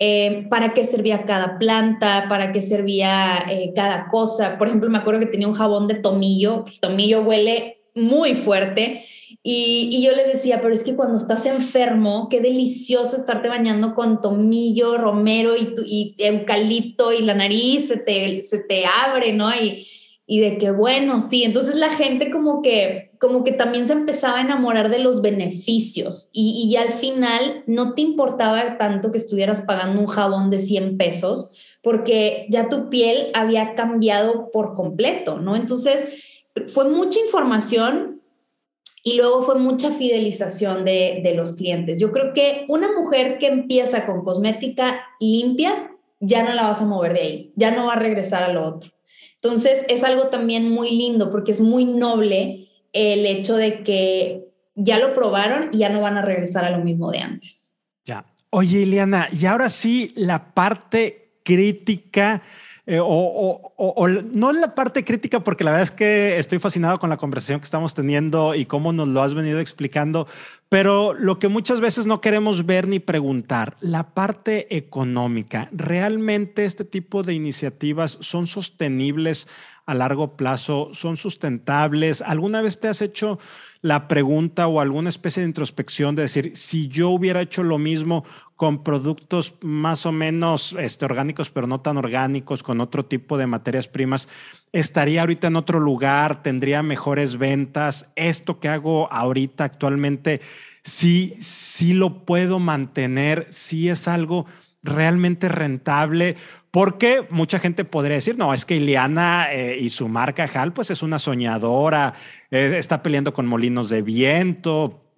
Eh, 0.00 0.46
para 0.48 0.74
qué 0.74 0.84
servía 0.84 1.24
cada 1.24 1.58
planta, 1.58 2.26
para 2.28 2.52
qué 2.52 2.62
servía 2.62 3.44
eh, 3.50 3.72
cada 3.74 4.08
cosa. 4.08 4.56
Por 4.56 4.68
ejemplo, 4.68 4.88
me 4.90 4.98
acuerdo 4.98 5.18
que 5.18 5.26
tenía 5.26 5.48
un 5.48 5.54
jabón 5.54 5.88
de 5.88 5.94
tomillo, 5.94 6.64
el 6.68 6.78
tomillo 6.78 7.22
huele 7.22 7.82
muy 7.94 8.36
fuerte 8.36 9.02
y, 9.42 10.02
yo 10.02 10.12
les 10.14 10.32
decía, 10.32 10.60
pero 10.60 10.72
es 10.72 10.82
que 10.82 10.94
cuando 10.94 11.18
estás 11.18 11.46
enfermo, 11.46 12.28
qué 12.30 12.40
delicioso 12.40 13.16
estarte 13.16 13.48
bañando 13.48 13.94
con 13.94 14.20
tomillo, 14.20 14.98
romero 14.98 15.54
y, 15.56 16.14
eucalipto 16.18 17.12
y 17.12 17.22
la 17.22 17.34
nariz 17.34 17.88
se 17.88 17.96
te, 17.98 18.42
se 18.42 18.58
te 18.58 18.84
abre, 18.86 19.32
¿no? 19.32 19.50
Y, 19.50 19.86
y 20.26 20.40
de 20.40 20.58
que 20.58 20.70
bueno, 20.70 21.20
sí, 21.20 21.44
entonces 21.44 21.74
la 21.74 21.90
gente 21.90 22.30
como 22.30 22.62
que, 22.62 23.07
como 23.18 23.44
que 23.44 23.52
también 23.52 23.86
se 23.86 23.92
empezaba 23.92 24.38
a 24.38 24.42
enamorar 24.42 24.90
de 24.90 24.98
los 24.98 25.22
beneficios 25.22 26.30
y, 26.32 26.68
y 26.70 26.76
al 26.76 26.92
final 26.92 27.64
no 27.66 27.94
te 27.94 28.02
importaba 28.02 28.78
tanto 28.78 29.12
que 29.12 29.18
estuvieras 29.18 29.62
pagando 29.62 30.00
un 30.00 30.06
jabón 30.06 30.50
de 30.50 30.58
100 30.58 30.96
pesos 30.96 31.52
porque 31.82 32.46
ya 32.50 32.68
tu 32.68 32.90
piel 32.90 33.28
había 33.34 33.74
cambiado 33.74 34.50
por 34.50 34.74
completo, 34.74 35.38
¿no? 35.38 35.56
Entonces 35.56 36.04
fue 36.66 36.88
mucha 36.88 37.20
información, 37.20 38.18
y 39.04 39.16
luego 39.16 39.42
fue 39.42 39.54
mucha 39.54 39.90
fidelización 39.90 40.84
de, 40.84 41.20
de, 41.22 41.34
los 41.34 41.52
clientes. 41.52 41.98
Yo 41.98 42.12
creo 42.12 42.34
que 42.34 42.66
una 42.68 42.92
mujer 42.92 43.38
que 43.38 43.46
empieza 43.46 44.04
con 44.04 44.22
cosmética 44.22 45.00
limpia, 45.20 45.92
ya 46.20 46.42
no 46.42 46.52
la 46.52 46.64
vas 46.64 46.82
a 46.82 46.84
mover 46.84 47.14
de 47.14 47.20
ahí, 47.20 47.52
ya 47.56 47.70
no 47.70 47.86
va 47.86 47.94
a 47.94 47.98
regresar 47.98 48.42
a 48.42 48.52
lo 48.52 48.66
otro. 48.66 48.90
Entonces 49.40 49.84
es 49.88 50.02
algo 50.02 50.28
también 50.28 50.70
muy 50.70 50.90
lindo 50.90 51.30
porque 51.30 51.52
es 51.52 51.60
muy 51.60 51.84
noble 51.84 52.67
el 52.92 53.26
hecho 53.26 53.56
de 53.56 53.82
que 53.82 54.48
ya 54.74 54.98
lo 54.98 55.12
probaron 55.12 55.70
y 55.72 55.78
ya 55.78 55.88
no 55.88 56.00
van 56.00 56.16
a 56.16 56.22
regresar 56.22 56.64
a 56.64 56.70
lo 56.70 56.84
mismo 56.84 57.10
de 57.10 57.18
antes. 57.18 57.74
Ya. 58.04 58.24
Oye, 58.50 58.80
Ileana, 58.80 59.28
y 59.32 59.46
ahora 59.46 59.70
sí, 59.70 60.12
la 60.16 60.54
parte 60.54 61.40
crítica 61.44 62.42
eh, 62.90 63.00
o, 63.02 64.08
no 64.32 64.50
en 64.50 64.60
la 64.62 64.74
parte 64.74 65.04
crítica, 65.04 65.40
porque 65.40 65.62
la 65.62 65.72
verdad 65.72 65.84
es 65.84 65.90
que 65.90 66.38
estoy 66.38 66.58
fascinado 66.58 66.98
con 66.98 67.10
la 67.10 67.18
conversación 67.18 67.60
que 67.60 67.66
estamos 67.66 67.92
teniendo 67.92 68.54
y 68.54 68.64
cómo 68.64 68.94
nos 68.94 69.08
lo 69.08 69.20
has 69.20 69.34
venido 69.34 69.60
explicando, 69.60 70.26
pero 70.70 71.12
lo 71.12 71.38
que 71.38 71.48
muchas 71.48 71.80
veces 71.80 72.06
no 72.06 72.22
queremos 72.22 72.64
ver 72.64 72.88
ni 72.88 72.98
preguntar, 72.98 73.76
la 73.82 74.14
parte 74.14 74.74
económica, 74.74 75.68
¿realmente 75.70 76.64
este 76.64 76.86
tipo 76.86 77.22
de 77.22 77.34
iniciativas 77.34 78.16
son 78.22 78.46
sostenibles 78.46 79.48
a 79.84 79.92
largo 79.92 80.38
plazo? 80.38 80.88
¿Son 80.94 81.18
sustentables? 81.18 82.22
¿Alguna 82.22 82.62
vez 82.62 82.80
te 82.80 82.88
has 82.88 83.02
hecho 83.02 83.38
la 83.80 84.08
pregunta 84.08 84.66
o 84.66 84.80
alguna 84.80 85.08
especie 85.08 85.42
de 85.42 85.48
introspección 85.48 86.14
de 86.14 86.22
decir, 86.22 86.52
si 86.54 86.88
yo 86.88 87.10
hubiera 87.10 87.40
hecho 87.40 87.62
lo 87.62 87.78
mismo 87.78 88.24
con 88.56 88.82
productos 88.82 89.54
más 89.60 90.04
o 90.04 90.10
menos 90.10 90.74
este, 90.78 91.04
orgánicos, 91.04 91.50
pero 91.50 91.66
no 91.66 91.80
tan 91.80 91.96
orgánicos, 91.96 92.62
con 92.62 92.80
otro 92.80 93.04
tipo 93.04 93.38
de 93.38 93.46
materias 93.46 93.86
primas, 93.86 94.28
estaría 94.72 95.20
ahorita 95.20 95.46
en 95.46 95.56
otro 95.56 95.78
lugar, 95.78 96.42
tendría 96.42 96.82
mejores 96.82 97.38
ventas. 97.38 98.10
Esto 98.16 98.58
que 98.58 98.68
hago 98.68 99.12
ahorita 99.12 99.64
actualmente, 99.64 100.40
sí, 100.82 101.34
sí 101.38 101.94
lo 101.94 102.24
puedo 102.24 102.58
mantener, 102.58 103.46
sí 103.50 103.88
es 103.88 104.08
algo 104.08 104.46
realmente 104.82 105.48
rentable 105.48 106.36
porque 106.70 107.26
mucha 107.30 107.58
gente 107.58 107.84
podría 107.84 108.16
decir, 108.16 108.36
no, 108.36 108.52
es 108.52 108.64
que 108.64 108.76
Ileana 108.76 109.52
eh, 109.52 109.78
y 109.80 109.88
su 109.90 110.08
marca 110.08 110.48
HAL, 110.52 110.72
pues 110.72 110.90
es 110.90 111.02
una 111.02 111.18
soñadora, 111.18 112.14
eh, 112.50 112.74
está 112.78 113.02
peleando 113.02 113.32
con 113.32 113.46
molinos 113.46 113.88
de 113.88 114.02
viento, 114.02 115.08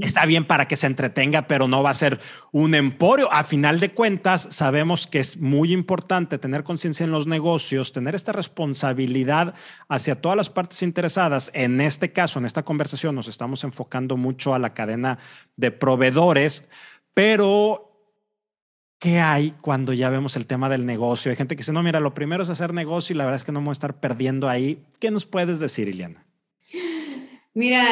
Está 0.00 0.24
bien 0.24 0.46
para 0.46 0.66
que 0.66 0.76
se 0.76 0.86
entretenga, 0.86 1.46
pero 1.46 1.68
no 1.68 1.82
va 1.82 1.90
a 1.90 1.94
ser 1.94 2.18
un 2.50 2.74
emporio. 2.74 3.30
A 3.30 3.44
final 3.44 3.78
de 3.78 3.90
cuentas, 3.90 4.48
sabemos 4.50 5.06
que 5.06 5.20
es 5.20 5.36
muy 5.36 5.72
importante 5.74 6.38
tener 6.38 6.64
conciencia 6.64 7.04
en 7.04 7.10
los 7.10 7.26
negocios, 7.26 7.92
tener 7.92 8.14
esta 8.14 8.32
responsabilidad 8.32 9.54
hacia 9.88 10.14
todas 10.14 10.36
las 10.36 10.48
partes 10.48 10.82
interesadas. 10.82 11.50
En 11.52 11.82
este 11.82 12.10
caso, 12.10 12.38
en 12.38 12.46
esta 12.46 12.64
conversación, 12.64 13.14
nos 13.14 13.28
estamos 13.28 13.62
enfocando 13.62 14.16
mucho 14.16 14.54
a 14.54 14.58
la 14.58 14.72
cadena 14.72 15.18
de 15.56 15.70
proveedores, 15.70 16.66
pero 17.12 17.89
¿Qué 19.00 19.18
hay 19.18 19.54
cuando 19.62 19.94
ya 19.94 20.10
vemos 20.10 20.36
el 20.36 20.46
tema 20.46 20.68
del 20.68 20.84
negocio? 20.84 21.30
Hay 21.30 21.36
gente 21.36 21.56
que 21.56 21.60
dice, 21.60 21.72
no, 21.72 21.82
mira, 21.82 22.00
lo 22.00 22.12
primero 22.12 22.42
es 22.42 22.50
hacer 22.50 22.74
negocio 22.74 23.14
y 23.14 23.16
la 23.16 23.24
verdad 23.24 23.36
es 23.36 23.44
que 23.44 23.50
no 23.50 23.60
vamos 23.60 23.70
a 23.70 23.78
estar 23.78 23.98
perdiendo 23.98 24.46
ahí. 24.46 24.78
¿Qué 25.00 25.10
nos 25.10 25.24
puedes 25.24 25.58
decir, 25.58 25.88
Iliana? 25.88 26.26
Mira, 27.54 27.82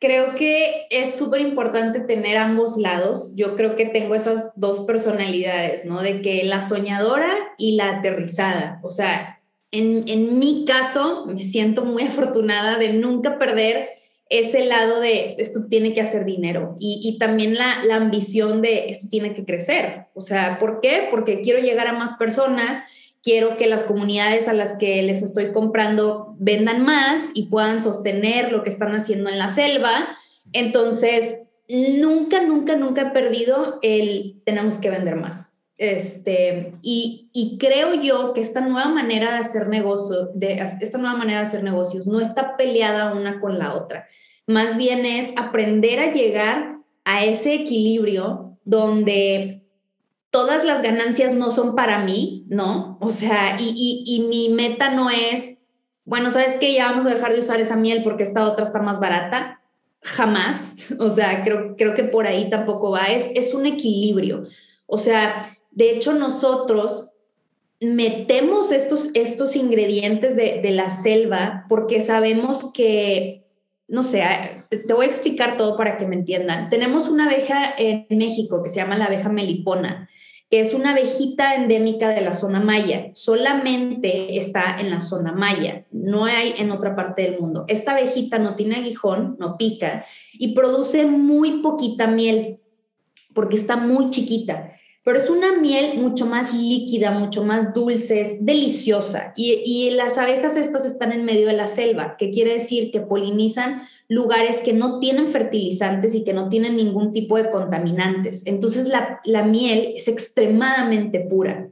creo 0.00 0.34
que 0.34 0.88
es 0.90 1.16
súper 1.16 1.42
importante 1.42 2.00
tener 2.00 2.36
ambos 2.36 2.76
lados. 2.76 3.34
Yo 3.36 3.54
creo 3.54 3.76
que 3.76 3.86
tengo 3.86 4.16
esas 4.16 4.50
dos 4.56 4.80
personalidades, 4.80 5.84
¿no? 5.84 6.02
De 6.02 6.22
que 6.22 6.42
la 6.42 6.60
soñadora 6.60 7.30
y 7.56 7.76
la 7.76 7.98
aterrizada. 7.98 8.80
O 8.82 8.90
sea, 8.90 9.40
en, 9.70 10.08
en 10.08 10.40
mi 10.40 10.64
caso, 10.64 11.24
me 11.26 11.40
siento 11.40 11.84
muy 11.84 12.02
afortunada 12.02 12.78
de 12.78 12.94
nunca 12.94 13.38
perder 13.38 13.90
ese 14.30 14.64
lado 14.64 15.00
de 15.00 15.36
esto 15.38 15.68
tiene 15.68 15.94
que 15.94 16.02
hacer 16.02 16.24
dinero 16.24 16.74
y, 16.78 17.16
también 17.18 17.54
la, 17.54 17.82
la, 17.84 17.96
ambición 17.96 18.60
de 18.60 18.90
esto 18.90 19.08
tiene 19.10 19.32
que 19.32 19.44
crecer. 19.44 20.06
O 20.14 20.20
sea, 20.20 20.58
¿por 20.58 20.80
qué? 20.80 21.08
Porque 21.10 21.40
quiero 21.40 21.60
llegar 21.60 21.86
a 21.86 21.94
más 21.94 22.14
personas, 22.14 22.82
quiero 23.22 23.56
que 23.56 23.66
las 23.66 23.84
comunidades 23.84 24.46
a 24.48 24.52
las 24.52 24.76
que 24.76 25.02
les 25.02 25.22
estoy 25.22 25.52
comprando 25.52 26.34
vendan 26.38 26.82
más 26.82 27.30
y 27.34 27.46
puedan 27.46 27.80
sostener 27.80 28.52
lo 28.52 28.62
que 28.62 28.70
están 28.70 28.94
haciendo 28.94 29.30
en 29.30 29.38
la 29.38 29.48
selva. 29.48 30.08
Entonces, 30.52 31.36
nunca, 31.68 32.42
nunca, 32.42 32.76
nunca 32.76 33.02
he 33.02 33.10
perdido 33.10 33.78
el 33.82 34.42
tenemos 34.44 34.76
que 34.76 34.90
vender 34.90 35.16
más. 35.16 35.52
Este, 35.78 36.74
y, 36.82 37.30
y, 37.32 37.56
creo 37.56 37.94
yo 37.94 38.32
que 38.34 38.40
esta 38.40 38.60
nueva 38.60 38.88
manera 38.88 39.30
de 39.30 39.38
hacer 39.38 39.68
negocio, 39.68 40.30
de 40.34 40.60
esta 40.80 40.98
nueva 40.98 41.16
manera 41.16 41.40
de 41.40 41.46
hacer 41.46 41.62
negocios 41.62 42.08
no 42.08 42.20
está 42.20 42.56
peleada 42.56 43.14
una 43.14 43.40
con 43.40 43.60
la 43.60 43.74
otra. 43.74 44.08
Más 44.48 44.76
bien 44.76 45.06
es 45.06 45.30
aprender 45.36 46.00
a 46.00 46.10
llegar 46.10 46.78
a 47.04 47.24
ese 47.24 47.54
equilibrio 47.54 48.58
donde 48.64 49.62
todas 50.30 50.64
las 50.64 50.82
ganancias 50.82 51.32
no 51.32 51.50
son 51.50 51.74
para 51.74 52.00
mí, 52.00 52.44
¿no? 52.48 52.98
O 53.00 53.10
sea, 53.10 53.56
y, 53.58 54.04
y, 54.04 54.20
mi 54.28 54.48
meta 54.48 54.90
no 54.90 55.10
es, 55.10 55.64
bueno, 56.04 56.30
¿sabes 56.30 56.56
qué? 56.58 56.74
Ya 56.74 56.90
vamos 56.90 57.06
a 57.06 57.10
dejar 57.14 57.32
de 57.32 57.40
usar 57.40 57.60
esa 57.60 57.76
miel 57.76 58.02
porque 58.02 58.24
esta 58.24 58.50
otra 58.50 58.64
está 58.64 58.82
más 58.82 59.00
barata. 59.00 59.62
Jamás. 60.02 60.92
O 60.98 61.08
sea, 61.08 61.44
creo, 61.44 61.76
creo 61.76 61.94
que 61.94 62.04
por 62.04 62.26
ahí 62.26 62.50
tampoco 62.50 62.90
va. 62.90 63.06
Es, 63.06 63.30
es 63.34 63.54
un 63.54 63.66
equilibrio. 63.66 64.44
O 64.86 64.98
sea, 64.98 65.57
de 65.78 65.92
hecho, 65.92 66.12
nosotros 66.12 67.10
metemos 67.78 68.72
estos, 68.72 69.10
estos 69.14 69.54
ingredientes 69.54 70.34
de, 70.34 70.60
de 70.60 70.72
la 70.72 70.90
selva 70.90 71.66
porque 71.68 72.00
sabemos 72.00 72.72
que 72.72 73.44
no 73.86 74.02
sé, 74.02 74.22
te 74.68 74.92
voy 74.92 75.06
a 75.06 75.08
explicar 75.08 75.56
todo 75.56 75.76
para 75.76 75.96
que 75.96 76.06
me 76.06 76.16
entiendan. 76.16 76.68
Tenemos 76.68 77.08
una 77.08 77.26
abeja 77.26 77.72
en 77.78 78.06
México 78.10 78.60
que 78.62 78.70
se 78.70 78.80
llama 78.80 78.98
la 78.98 79.04
abeja 79.06 79.28
melipona, 79.28 80.10
que 80.50 80.60
es 80.60 80.74
una 80.74 80.90
abejita 80.90 81.54
endémica 81.54 82.08
de 82.08 82.22
la 82.22 82.34
zona 82.34 82.60
maya. 82.60 83.10
Solamente 83.14 84.36
está 84.36 84.78
en 84.80 84.90
la 84.90 85.00
zona 85.00 85.32
maya, 85.32 85.86
no 85.92 86.24
hay 86.24 86.54
en 86.58 86.72
otra 86.72 86.96
parte 86.96 87.22
del 87.22 87.38
mundo. 87.38 87.64
Esta 87.68 87.92
abejita 87.92 88.40
no 88.40 88.56
tiene 88.56 88.76
aguijón, 88.76 89.36
no 89.38 89.56
pica 89.56 90.04
y 90.32 90.54
produce 90.54 91.06
muy 91.06 91.62
poquita 91.62 92.08
miel 92.08 92.58
porque 93.32 93.56
está 93.56 93.76
muy 93.76 94.10
chiquita 94.10 94.72
pero 95.08 95.20
es 95.20 95.30
una 95.30 95.56
miel 95.56 95.98
mucho 95.98 96.26
más 96.26 96.52
líquida, 96.52 97.12
mucho 97.12 97.42
más 97.42 97.72
dulce, 97.72 98.20
es 98.20 98.44
deliciosa. 98.44 99.32
Y, 99.36 99.88
las 99.92 100.18
abejas 100.18 100.54
estas 100.54 100.84
están 100.84 101.12
en 101.12 101.24
medio 101.24 101.46
de 101.46 101.54
la 101.54 101.66
selva, 101.66 102.16
que 102.18 102.30
quiere 102.30 102.52
decir 102.52 102.90
que 102.90 103.00
polinizan 103.00 103.88
lugares 104.06 104.58
que 104.58 104.74
no 104.74 104.98
tienen 104.98 105.28
fertilizantes 105.28 106.14
y 106.14 106.24
que 106.24 106.34
no 106.34 106.50
tienen 106.50 106.76
ningún 106.76 107.10
tipo 107.10 107.38
de 107.38 107.48
contaminantes. 107.48 108.44
Entonces 108.44 108.86
la, 108.88 109.20
la 109.24 109.44
miel 109.44 109.94
es 109.96 110.08
extremadamente 110.08 111.20
pura. 111.20 111.70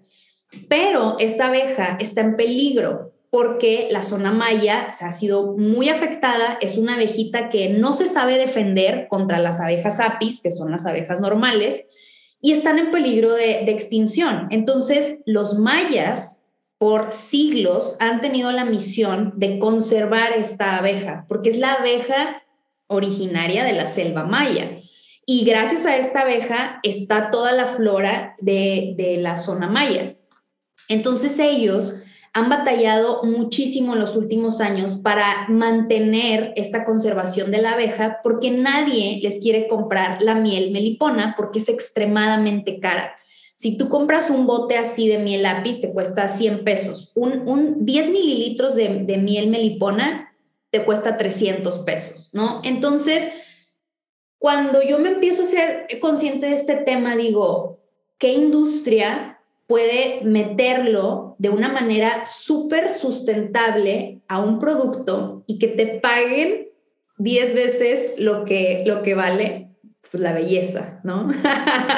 Pero 0.70 1.16
esta 1.18 1.48
abeja 1.48 1.98
está 2.00 2.22
en 2.22 2.36
peligro 2.36 3.12
porque 3.28 3.88
la 3.90 4.00
zona 4.00 4.32
maya 4.32 4.92
se 4.92 5.04
ha 5.04 5.12
sido 5.12 5.58
muy 5.58 5.90
afectada, 5.90 6.56
es 6.62 6.78
una 6.78 6.94
abejita 6.94 7.50
que 7.50 7.68
no 7.68 7.92
se 7.92 8.06
sabe 8.06 8.38
defender 8.38 9.08
contra 9.10 9.38
las 9.38 9.60
abejas 9.60 10.00
apis, 10.00 10.40
que 10.40 10.50
son 10.50 10.70
las 10.70 10.86
abejas 10.86 11.20
normales, 11.20 11.86
y 12.46 12.52
están 12.52 12.78
en 12.78 12.92
peligro 12.92 13.34
de, 13.34 13.68
extinción. 13.72 14.46
Entonces, 14.52 15.18
los 15.26 15.58
mayas 15.58 16.44
por 16.78 17.10
siglos 17.10 17.96
han 17.98 18.20
tenido 18.20 18.52
la 18.52 18.64
misión 18.64 19.32
de 19.34 19.58
conservar 19.58 20.32
esta 20.32 20.76
abeja, 20.76 21.24
porque 21.26 21.48
es 21.48 21.58
la 21.58 21.72
abeja 21.72 22.44
originaria 22.86 23.64
de 23.64 23.72
la 23.72 23.88
selva 23.88 24.22
maya. 24.22 24.78
Y 25.26 25.44
gracias 25.44 25.86
a 25.86 25.96
esta 25.96 26.20
abeja 26.20 26.78
está 26.84 27.32
toda 27.32 27.50
la 27.50 27.66
flora 27.66 28.36
de, 28.38 28.94
de 28.96 29.16
la 29.16 29.36
zona 29.38 29.66
maya. 29.66 30.14
Entonces 30.88 31.40
ellos 31.40 31.94
han 32.36 32.50
batallado 32.50 33.22
muchísimo 33.22 33.94
en 33.94 34.00
los 34.00 34.14
últimos 34.14 34.60
años 34.60 34.96
para 34.96 35.46
mantener 35.48 36.52
esta 36.54 36.84
conservación 36.84 37.50
de 37.50 37.62
la 37.62 37.72
abeja 37.72 38.20
porque 38.22 38.50
nadie 38.50 39.18
les 39.22 39.40
quiere 39.40 39.68
comprar 39.68 40.20
la 40.20 40.34
miel 40.34 40.70
melipona 40.70 41.32
porque 41.34 41.60
es 41.60 41.70
extremadamente 41.70 42.78
cara. 42.78 43.14
Si 43.56 43.78
tú 43.78 43.88
compras 43.88 44.28
un 44.28 44.46
bote 44.46 44.76
así 44.76 45.08
de 45.08 45.16
miel 45.16 45.44
lápiz, 45.44 45.80
te 45.80 45.90
cuesta 45.94 46.28
100 46.28 46.62
pesos. 46.62 47.12
Un, 47.14 47.86
10 47.86 48.10
mililitros 48.10 48.74
de, 48.74 49.04
de 49.04 49.16
miel 49.16 49.48
melipona 49.48 50.36
te 50.68 50.84
cuesta 50.84 51.16
300 51.16 51.78
pesos, 51.78 52.28
¿no? 52.34 52.60
Entonces, 52.64 53.26
cuando 54.36 54.82
yo 54.82 54.98
me 54.98 55.08
empiezo 55.08 55.44
a 55.44 55.46
ser 55.46 55.86
consciente 56.02 56.48
de 56.48 56.54
este 56.56 56.76
tema, 56.76 57.16
digo, 57.16 57.80
¿qué 58.18 58.34
industria 58.34 59.35
puede 59.66 60.20
meterlo 60.22 61.34
de 61.38 61.50
una 61.50 61.68
manera 61.68 62.24
súper 62.26 62.90
sustentable 62.90 64.20
a 64.28 64.38
un 64.38 64.58
producto 64.58 65.42
y 65.46 65.58
que 65.58 65.68
te 65.68 65.86
paguen 66.00 66.68
10 67.18 67.54
veces 67.54 68.12
lo 68.18 68.44
que, 68.44 68.84
lo 68.86 69.02
que 69.02 69.14
vale 69.14 69.68
pues, 70.10 70.22
la 70.22 70.32
belleza, 70.32 71.00
¿no? 71.02 71.28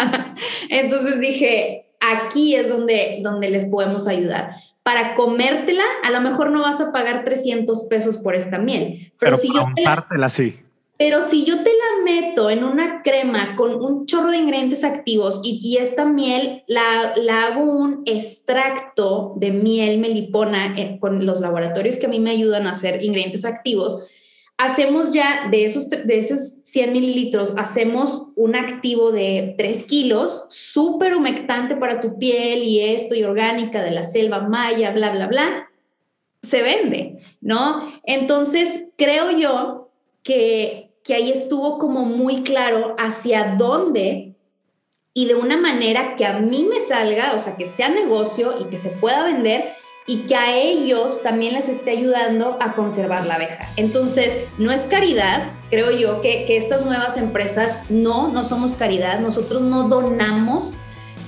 Entonces 0.70 1.20
dije, 1.20 1.86
aquí 2.00 2.54
es 2.54 2.68
donde, 2.68 3.20
donde 3.22 3.50
les 3.50 3.66
podemos 3.66 4.08
ayudar. 4.08 4.54
Para 4.82 5.14
comértela, 5.14 5.84
a 6.04 6.10
lo 6.10 6.20
mejor 6.20 6.50
no 6.50 6.62
vas 6.62 6.80
a 6.80 6.92
pagar 6.92 7.24
300 7.24 7.82
pesos 7.88 8.18
por 8.18 8.34
esta 8.34 8.58
miel, 8.58 9.12
pero, 9.18 9.36
si 9.36 9.48
yo 9.52 9.66
te 9.74 10.30
sí. 10.30 10.60
Pero 10.96 11.22
si 11.22 11.44
yo 11.44 11.62
te 11.62 11.70
la 11.70 11.77
en 12.08 12.64
una 12.64 13.02
crema 13.02 13.56
con 13.56 13.74
un 13.82 14.06
chorro 14.06 14.30
de 14.30 14.38
ingredientes 14.38 14.84
activos 14.84 15.40
y, 15.44 15.76
esta 15.78 16.04
miel 16.04 16.62
la, 16.66 17.14
la, 17.16 17.46
hago 17.46 17.62
un 17.62 18.02
extracto 18.06 19.34
de 19.36 19.50
miel 19.50 19.98
melipona 19.98 20.74
con 21.00 21.26
los 21.26 21.40
laboratorios 21.40 21.96
que 21.96 22.06
a 22.06 22.08
mí 22.08 22.20
me 22.20 22.30
ayudan 22.30 22.66
a 22.66 22.70
hacer 22.70 23.02
ingredientes 23.02 23.44
activos, 23.44 24.06
hacemos 24.56 25.10
ya 25.10 25.48
de 25.50 25.64
esos, 25.64 25.90
de 25.90 26.18
esos 26.18 26.62
100 26.64 26.92
mililitros, 26.92 27.54
hacemos 27.56 28.28
un 28.36 28.56
activo 28.56 29.12
de 29.12 29.54
3 29.58 29.84
kilos, 29.84 30.46
súper 30.48 31.14
humectante 31.14 31.76
para 31.76 32.00
tu 32.00 32.18
piel 32.18 32.62
y 32.62 32.80
esto 32.80 33.14
y 33.14 33.24
orgánica 33.24 33.82
de 33.82 33.90
la 33.90 34.02
selva 34.02 34.40
maya, 34.40 34.92
bla, 34.92 35.10
bla, 35.12 35.26
bla, 35.26 35.68
se 36.42 36.62
vende, 36.62 37.18
¿no? 37.40 37.82
Entonces, 38.04 38.88
creo 38.96 39.30
yo 39.30 39.90
que 40.22 40.87
que 41.08 41.14
ahí 41.14 41.30
estuvo 41.30 41.78
como 41.78 42.04
muy 42.04 42.42
claro 42.42 42.94
hacia 42.98 43.54
dónde 43.56 44.34
y 45.14 45.26
de 45.26 45.36
una 45.36 45.56
manera 45.56 46.16
que 46.16 46.26
a 46.26 46.34
mí 46.34 46.66
me 46.68 46.80
salga, 46.80 47.32
o 47.34 47.38
sea, 47.38 47.56
que 47.56 47.64
sea 47.64 47.88
negocio 47.88 48.56
y 48.60 48.64
que 48.64 48.76
se 48.76 48.90
pueda 48.90 49.24
vender 49.24 49.72
y 50.06 50.26
que 50.26 50.36
a 50.36 50.54
ellos 50.54 51.22
también 51.22 51.54
les 51.54 51.70
esté 51.70 51.92
ayudando 51.92 52.58
a 52.60 52.74
conservar 52.74 53.24
la 53.24 53.36
abeja. 53.36 53.70
Entonces, 53.76 54.36
no 54.58 54.70
es 54.70 54.82
caridad, 54.82 55.52
creo 55.70 55.90
yo 55.90 56.20
que, 56.20 56.44
que 56.44 56.58
estas 56.58 56.84
nuevas 56.84 57.16
empresas 57.16 57.80
no, 57.88 58.28
no 58.28 58.44
somos 58.44 58.74
caridad, 58.74 59.18
nosotros 59.18 59.62
no 59.62 59.88
donamos 59.88 60.78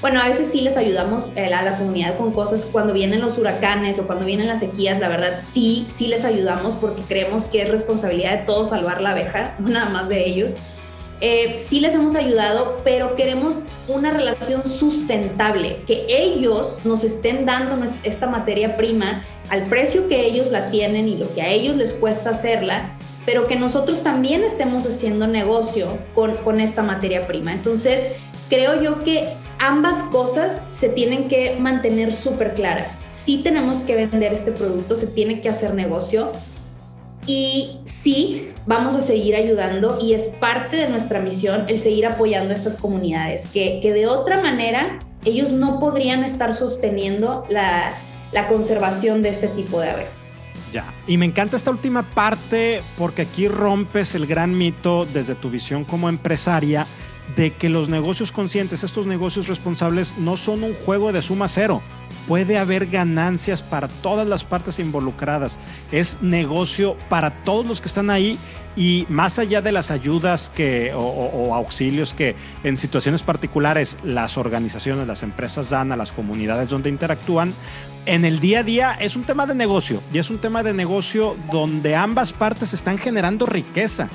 bueno, 0.00 0.20
a 0.20 0.28
veces 0.28 0.50
sí 0.50 0.62
les 0.62 0.78
ayudamos 0.78 1.30
eh, 1.36 1.52
a 1.52 1.62
la 1.62 1.76
comunidad 1.76 2.16
con 2.16 2.32
cosas 2.32 2.64
cuando 2.64 2.94
vienen 2.94 3.20
los 3.20 3.36
huracanes 3.36 3.98
o 3.98 4.06
cuando 4.06 4.24
vienen 4.24 4.48
las 4.48 4.60
sequías, 4.60 4.98
la 4.98 5.08
verdad 5.08 5.38
sí, 5.42 5.84
sí 5.88 6.06
les 6.06 6.24
ayudamos 6.24 6.74
porque 6.74 7.02
creemos 7.02 7.44
que 7.44 7.62
es 7.62 7.70
responsabilidad 7.70 8.38
de 8.38 8.44
todos 8.46 8.70
salvar 8.70 9.02
la 9.02 9.10
abeja, 9.10 9.54
no 9.58 9.68
nada 9.68 9.90
más 9.90 10.08
de 10.08 10.26
ellos. 10.26 10.54
Eh, 11.20 11.58
sí 11.60 11.80
les 11.80 11.94
hemos 11.94 12.14
ayudado, 12.14 12.78
pero 12.82 13.14
queremos 13.14 13.56
una 13.88 14.10
relación 14.10 14.66
sustentable, 14.66 15.82
que 15.86 16.06
ellos 16.08 16.78
nos 16.84 17.04
estén 17.04 17.44
dando 17.44 17.72
esta 18.02 18.26
materia 18.26 18.78
prima 18.78 19.22
al 19.50 19.66
precio 19.66 20.08
que 20.08 20.24
ellos 20.24 20.50
la 20.50 20.70
tienen 20.70 21.08
y 21.08 21.16
lo 21.16 21.32
que 21.34 21.42
a 21.42 21.48
ellos 21.48 21.76
les 21.76 21.92
cuesta 21.92 22.30
hacerla, 22.30 22.96
pero 23.26 23.46
que 23.46 23.56
nosotros 23.56 24.02
también 24.02 24.44
estemos 24.44 24.86
haciendo 24.86 25.26
negocio 25.26 25.98
con, 26.14 26.36
con 26.36 26.58
esta 26.58 26.82
materia 26.82 27.26
prima. 27.26 27.52
Entonces, 27.52 28.02
creo 28.48 28.80
yo 28.80 29.04
que 29.04 29.28
ambas 29.60 30.02
cosas 30.04 30.60
se 30.70 30.88
tienen 30.88 31.28
que 31.28 31.56
mantener 31.60 32.12
súper 32.12 32.54
claras. 32.54 33.02
Sí 33.08 33.42
tenemos 33.44 33.78
que 33.80 33.94
vender 33.94 34.32
este 34.32 34.50
producto, 34.50 34.96
se 34.96 35.06
tiene 35.06 35.42
que 35.42 35.50
hacer 35.50 35.74
negocio 35.74 36.32
y 37.26 37.78
sí 37.84 38.52
vamos 38.66 38.94
a 38.94 39.02
seguir 39.02 39.36
ayudando 39.36 39.98
y 40.00 40.14
es 40.14 40.28
parte 40.40 40.78
de 40.78 40.88
nuestra 40.88 41.20
misión 41.20 41.66
el 41.68 41.78
seguir 41.78 42.06
apoyando 42.06 42.52
a 42.52 42.56
estas 42.56 42.74
comunidades, 42.76 43.46
que, 43.48 43.80
de 43.82 44.06
otra 44.06 44.40
manera 44.40 44.98
ellos 45.26 45.52
no 45.52 45.78
podrían 45.78 46.24
estar 46.24 46.54
sosteniendo 46.54 47.44
la, 47.50 47.92
la 48.32 48.48
conservación 48.48 49.20
de 49.20 49.28
este 49.28 49.48
tipo 49.48 49.78
de 49.80 49.90
abejas. 49.90 50.32
Ya, 50.72 50.94
y 51.06 51.18
me 51.18 51.26
encanta 51.26 51.56
esta 51.56 51.70
última 51.70 52.08
parte 52.08 52.80
porque 52.96 53.22
aquí 53.22 53.46
rompes 53.48 54.14
el 54.14 54.26
gran 54.26 54.56
mito 54.56 55.04
desde 55.12 55.34
tu 55.34 55.50
visión 55.50 55.84
como 55.84 56.08
empresaria 56.08 56.86
de 57.36 57.52
que 57.52 57.68
los 57.68 57.88
negocios 57.88 58.32
conscientes, 58.32 58.84
estos 58.84 59.06
negocios 59.06 59.46
responsables, 59.46 60.16
no 60.18 60.36
son 60.36 60.64
un 60.64 60.74
juego 60.74 61.12
de 61.12 61.22
suma 61.22 61.48
cero. 61.48 61.82
Puede 62.26 62.58
haber 62.58 62.86
ganancias 62.86 63.62
para 63.62 63.88
todas 63.88 64.28
las 64.28 64.44
partes 64.44 64.78
involucradas. 64.78 65.58
Es 65.90 66.18
negocio 66.20 66.96
para 67.08 67.30
todos 67.30 67.66
los 67.66 67.80
que 67.80 67.88
están 67.88 68.10
ahí 68.10 68.38
y 68.76 69.06
más 69.08 69.38
allá 69.38 69.62
de 69.62 69.72
las 69.72 69.90
ayudas 69.90 70.50
que, 70.54 70.92
o, 70.94 71.54
auxilios 71.54 72.14
que 72.14 72.36
en 72.62 72.76
situaciones 72.76 73.22
particulares 73.22 73.96
las 74.04 74.38
organizaciones, 74.38 75.08
las 75.08 75.22
empresas 75.22 75.70
dan 75.70 75.92
a 75.92 75.96
las 75.96 76.12
comunidades 76.12 76.68
donde 76.68 76.88
interactúan, 76.88 77.52
en 78.06 78.24
el 78.24 78.40
día 78.40 78.60
a 78.60 78.62
día 78.62 78.92
es 78.92 79.16
un 79.16 79.24
tema 79.24 79.46
de 79.46 79.54
negocio 79.54 80.02
y 80.12 80.18
es 80.18 80.30
un 80.30 80.38
tema 80.38 80.62
de 80.62 80.72
negocio 80.72 81.36
donde 81.52 81.96
ambas 81.96 82.32
partes 82.32 82.72
están 82.72 82.96
generando 82.96 83.44
riqueza 83.44 84.08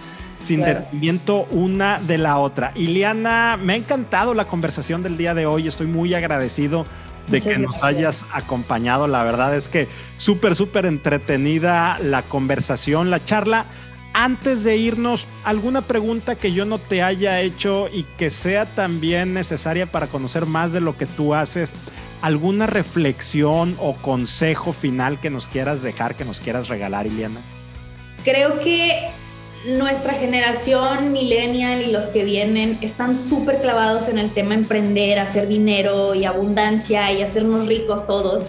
sin 0.46 0.62
claro. 0.62 1.48
una 1.52 2.00
de 2.00 2.18
la 2.18 2.38
otra. 2.38 2.72
Iliana, 2.76 3.58
me 3.58 3.74
ha 3.74 3.76
encantado 3.76 4.34
la 4.34 4.46
conversación 4.46 5.04
del 5.04 5.18
día 5.18 5.34
de 5.34 5.46
hoy. 5.46 5.68
Estoy 5.68 5.88
muy 5.88 6.14
agradecido 6.14 6.86
de 7.28 7.42
que 7.42 7.58
nos 7.58 7.82
hayas 7.84 8.26
acompañado. 8.32 9.08
La 9.08 9.24
verdad 9.24 9.56
es 9.56 9.68
que 9.68 9.88
súper, 10.18 10.56
súper 10.56 10.86
entretenida 10.86 11.98
la 12.00 12.22
conversación, 12.22 13.10
la 13.10 13.24
charla. 13.24 13.66
antes 14.14 14.64
de 14.64 14.78
irnos, 14.78 15.28
¿alguna 15.44 15.82
pregunta 15.82 16.36
que 16.36 16.54
yo 16.54 16.64
no 16.64 16.78
te 16.78 17.04
haya 17.04 17.42
hecho 17.42 17.90
y 17.92 18.04
que 18.04 18.30
sea 18.30 18.66
también 18.66 19.34
necesaria 19.34 19.88
para 19.88 20.08
conocer 20.08 20.46
más 20.46 20.72
de 20.72 20.80
lo 20.80 20.96
que 20.96 21.06
tú 21.06 21.34
haces? 21.34 21.74
¿Alguna 22.22 22.66
reflexión 22.66 23.76
o 23.80 23.94
consejo 23.96 24.72
final 24.72 25.20
que 25.20 25.30
nos 25.30 25.50
quieras 25.50 25.84
dejar, 25.84 26.16
que 26.16 26.24
nos 26.24 26.40
quieras 26.40 26.70
regalar, 26.70 27.08
Iliana? 27.08 27.42
Creo 28.24 28.58
que 28.60 29.12
nuestra 29.66 30.14
generación 30.14 31.12
millennial 31.12 31.82
y 31.82 31.92
los 31.92 32.08
que 32.08 32.24
vienen 32.24 32.78
están 32.82 33.18
súper 33.18 33.62
clavados 33.62 34.08
en 34.08 34.20
el 34.20 34.30
tema 34.32 34.54
emprender, 34.54 35.20
hacer 35.20 35.48
dinero 35.48 36.16
y 36.16 36.26
abundancia 36.26 37.12
y 37.12 37.22
hacernos 37.22 37.68
ricos 37.68 38.06
todos 38.06 38.48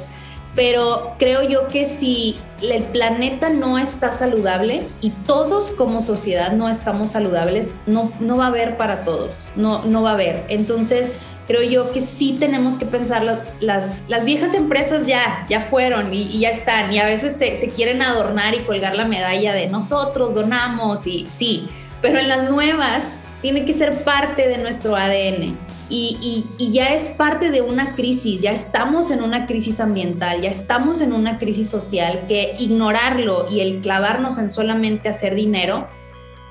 pero 0.56 1.14
creo 1.18 1.42
yo 1.42 1.68
que 1.68 1.84
si 1.84 2.40
el 2.62 2.82
planeta 2.84 3.50
no 3.50 3.78
está 3.78 4.10
saludable 4.10 4.86
y 5.02 5.10
todos 5.10 5.70
como 5.70 6.00
sociedad 6.00 6.52
no 6.52 6.70
estamos 6.70 7.10
saludables, 7.10 7.70
no, 7.86 8.10
no 8.20 8.38
va 8.38 8.46
a 8.46 8.48
haber 8.48 8.78
para 8.78 9.04
todos, 9.04 9.52
no, 9.54 9.84
no 9.84 10.02
va 10.02 10.10
a 10.10 10.14
haber. 10.14 10.46
Entonces, 10.48 11.12
creo 11.46 11.62
yo 11.62 11.92
que 11.92 12.00
sí 12.00 12.36
tenemos 12.38 12.76
que 12.76 12.86
pensar, 12.86 13.22
las, 13.60 14.02
las 14.08 14.24
viejas 14.24 14.54
empresas 14.54 15.06
ya, 15.06 15.46
ya 15.48 15.60
fueron 15.60 16.12
y, 16.12 16.40
ya 16.40 16.50
están, 16.50 16.92
y 16.92 16.98
a 16.98 17.06
veces 17.06 17.36
se, 17.36 17.56
se 17.56 17.68
quieren 17.68 18.02
adornar 18.02 18.54
y 18.54 18.58
colgar 18.58 18.96
la 18.96 19.04
medalla 19.04 19.54
de 19.54 19.68
nosotros 19.68 20.34
donamos 20.34 21.06
y 21.06 21.26
sí, 21.26 21.68
pero 22.02 22.18
en 22.18 22.28
las 22.28 22.50
nuevas 22.50 23.08
tiene 23.42 23.64
que 23.64 23.72
ser 23.72 24.04
parte 24.04 24.48
de 24.48 24.58
nuestro 24.58 24.96
ADN 24.96 25.56
y, 25.88 26.44
ya 26.72 26.94
es 26.94 27.08
parte 27.10 27.50
de 27.50 27.60
una 27.60 27.94
crisis, 27.94 28.42
ya 28.42 28.50
estamos 28.50 29.10
en 29.10 29.22
una 29.22 29.46
crisis 29.46 29.80
ambiental, 29.80 30.40
ya 30.40 30.50
estamos 30.50 31.00
en 31.00 31.12
una 31.12 31.38
crisis 31.38 31.70
social, 31.70 32.24
que 32.26 32.56
ignorarlo 32.58 33.46
y 33.50 33.60
el 33.60 33.80
clavarnos 33.80 34.38
en 34.38 34.50
solamente 34.50 35.08
hacer 35.08 35.34
dinero, 35.34 35.88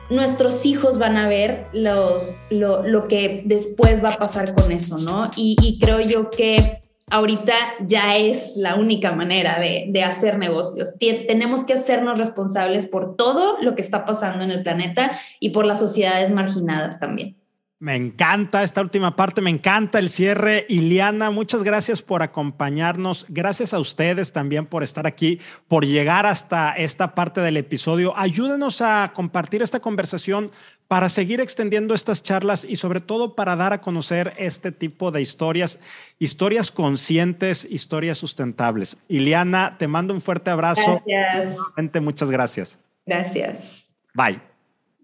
nuestros 0.09 0.65
hijos 0.65 0.97
van 0.97 1.17
a 1.17 1.27
ver 1.27 1.67
los, 1.73 2.35
lo, 2.49 3.07
que 3.07 3.43
después 3.45 4.03
va 4.03 4.09
a 4.09 4.17
pasar 4.17 4.53
con 4.53 4.71
eso, 4.71 4.97
¿no? 4.97 5.29
Y, 5.35 5.79
creo 5.79 5.99
yo 5.99 6.29
que 6.29 6.83
ahorita 7.09 7.53
ya 7.81 8.17
es 8.17 8.55
la 8.55 8.75
única 8.75 9.11
manera 9.11 9.59
de, 9.59 9.85
de 9.89 10.03
hacer 10.03 10.37
negocios. 10.37 10.95
tenemos 10.99 11.63
que 11.63 11.73
hacernos 11.73 12.19
responsables 12.19 12.87
por 12.87 13.15
todo 13.15 13.57
lo 13.61 13.75
que 13.75 13.81
está 13.81 14.05
pasando 14.05 14.43
en 14.43 14.51
el 14.51 14.63
planeta 14.63 15.11
y 15.39 15.49
por 15.49 15.65
las 15.65 15.79
sociedades 15.79 16.31
marginadas 16.31 16.99
también. 16.99 17.35
Me 17.77 17.95
encanta 17.95 18.63
esta 18.63 18.79
última 18.79 19.17
parte, 19.17 19.41
me 19.41 19.49
encanta 19.49 19.99
el 19.99 20.09
cierre. 20.09 20.65
Iliana, 20.69 21.29
muchas 21.29 21.61
gracias 21.61 22.01
por 22.01 22.23
acompañarnos. 22.23 23.25
Gracias 23.27 23.73
a 23.73 23.79
ustedes 23.79 24.31
también 24.31 24.65
por 24.65 24.81
estar 24.81 25.05
aquí, 25.05 25.41
por 25.67 25.85
llegar 25.85 26.25
hasta 26.25 26.71
esta 26.71 27.13
parte 27.13 27.41
del 27.41 27.57
episodio. 27.57 28.17
Ayúdenos 28.17 28.81
a 28.81 29.11
compartir 29.13 29.61
esta 29.61 29.81
conversación 29.81 30.51
para 30.87 31.09
seguir 31.09 31.41
extendiendo 31.41 31.93
estas 31.93 32.23
charlas 32.23 32.63
y 32.63 32.77
sobre 32.77 33.01
todo 33.01 33.35
para 33.35 33.57
dar 33.57 33.73
a 33.73 33.81
conocer 33.81 34.33
este 34.37 34.71
tipo 34.71 35.11
de 35.11 35.21
historias, 35.21 35.79
historias 36.17 36.71
conscientes, 36.71 37.67
historias 37.69 38.17
sustentables. 38.17 38.97
Iliana, 39.09 39.77
te 39.77 39.89
mando 39.89 40.13
un 40.13 40.21
fuerte 40.21 40.49
abrazo. 40.49 41.03
Gracias. 41.05 42.01
Muchas 42.01 42.31
gracias. 42.31 42.79
Gracias. 43.05 43.83
Bye. 44.13 44.39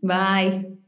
Bye. 0.01 0.80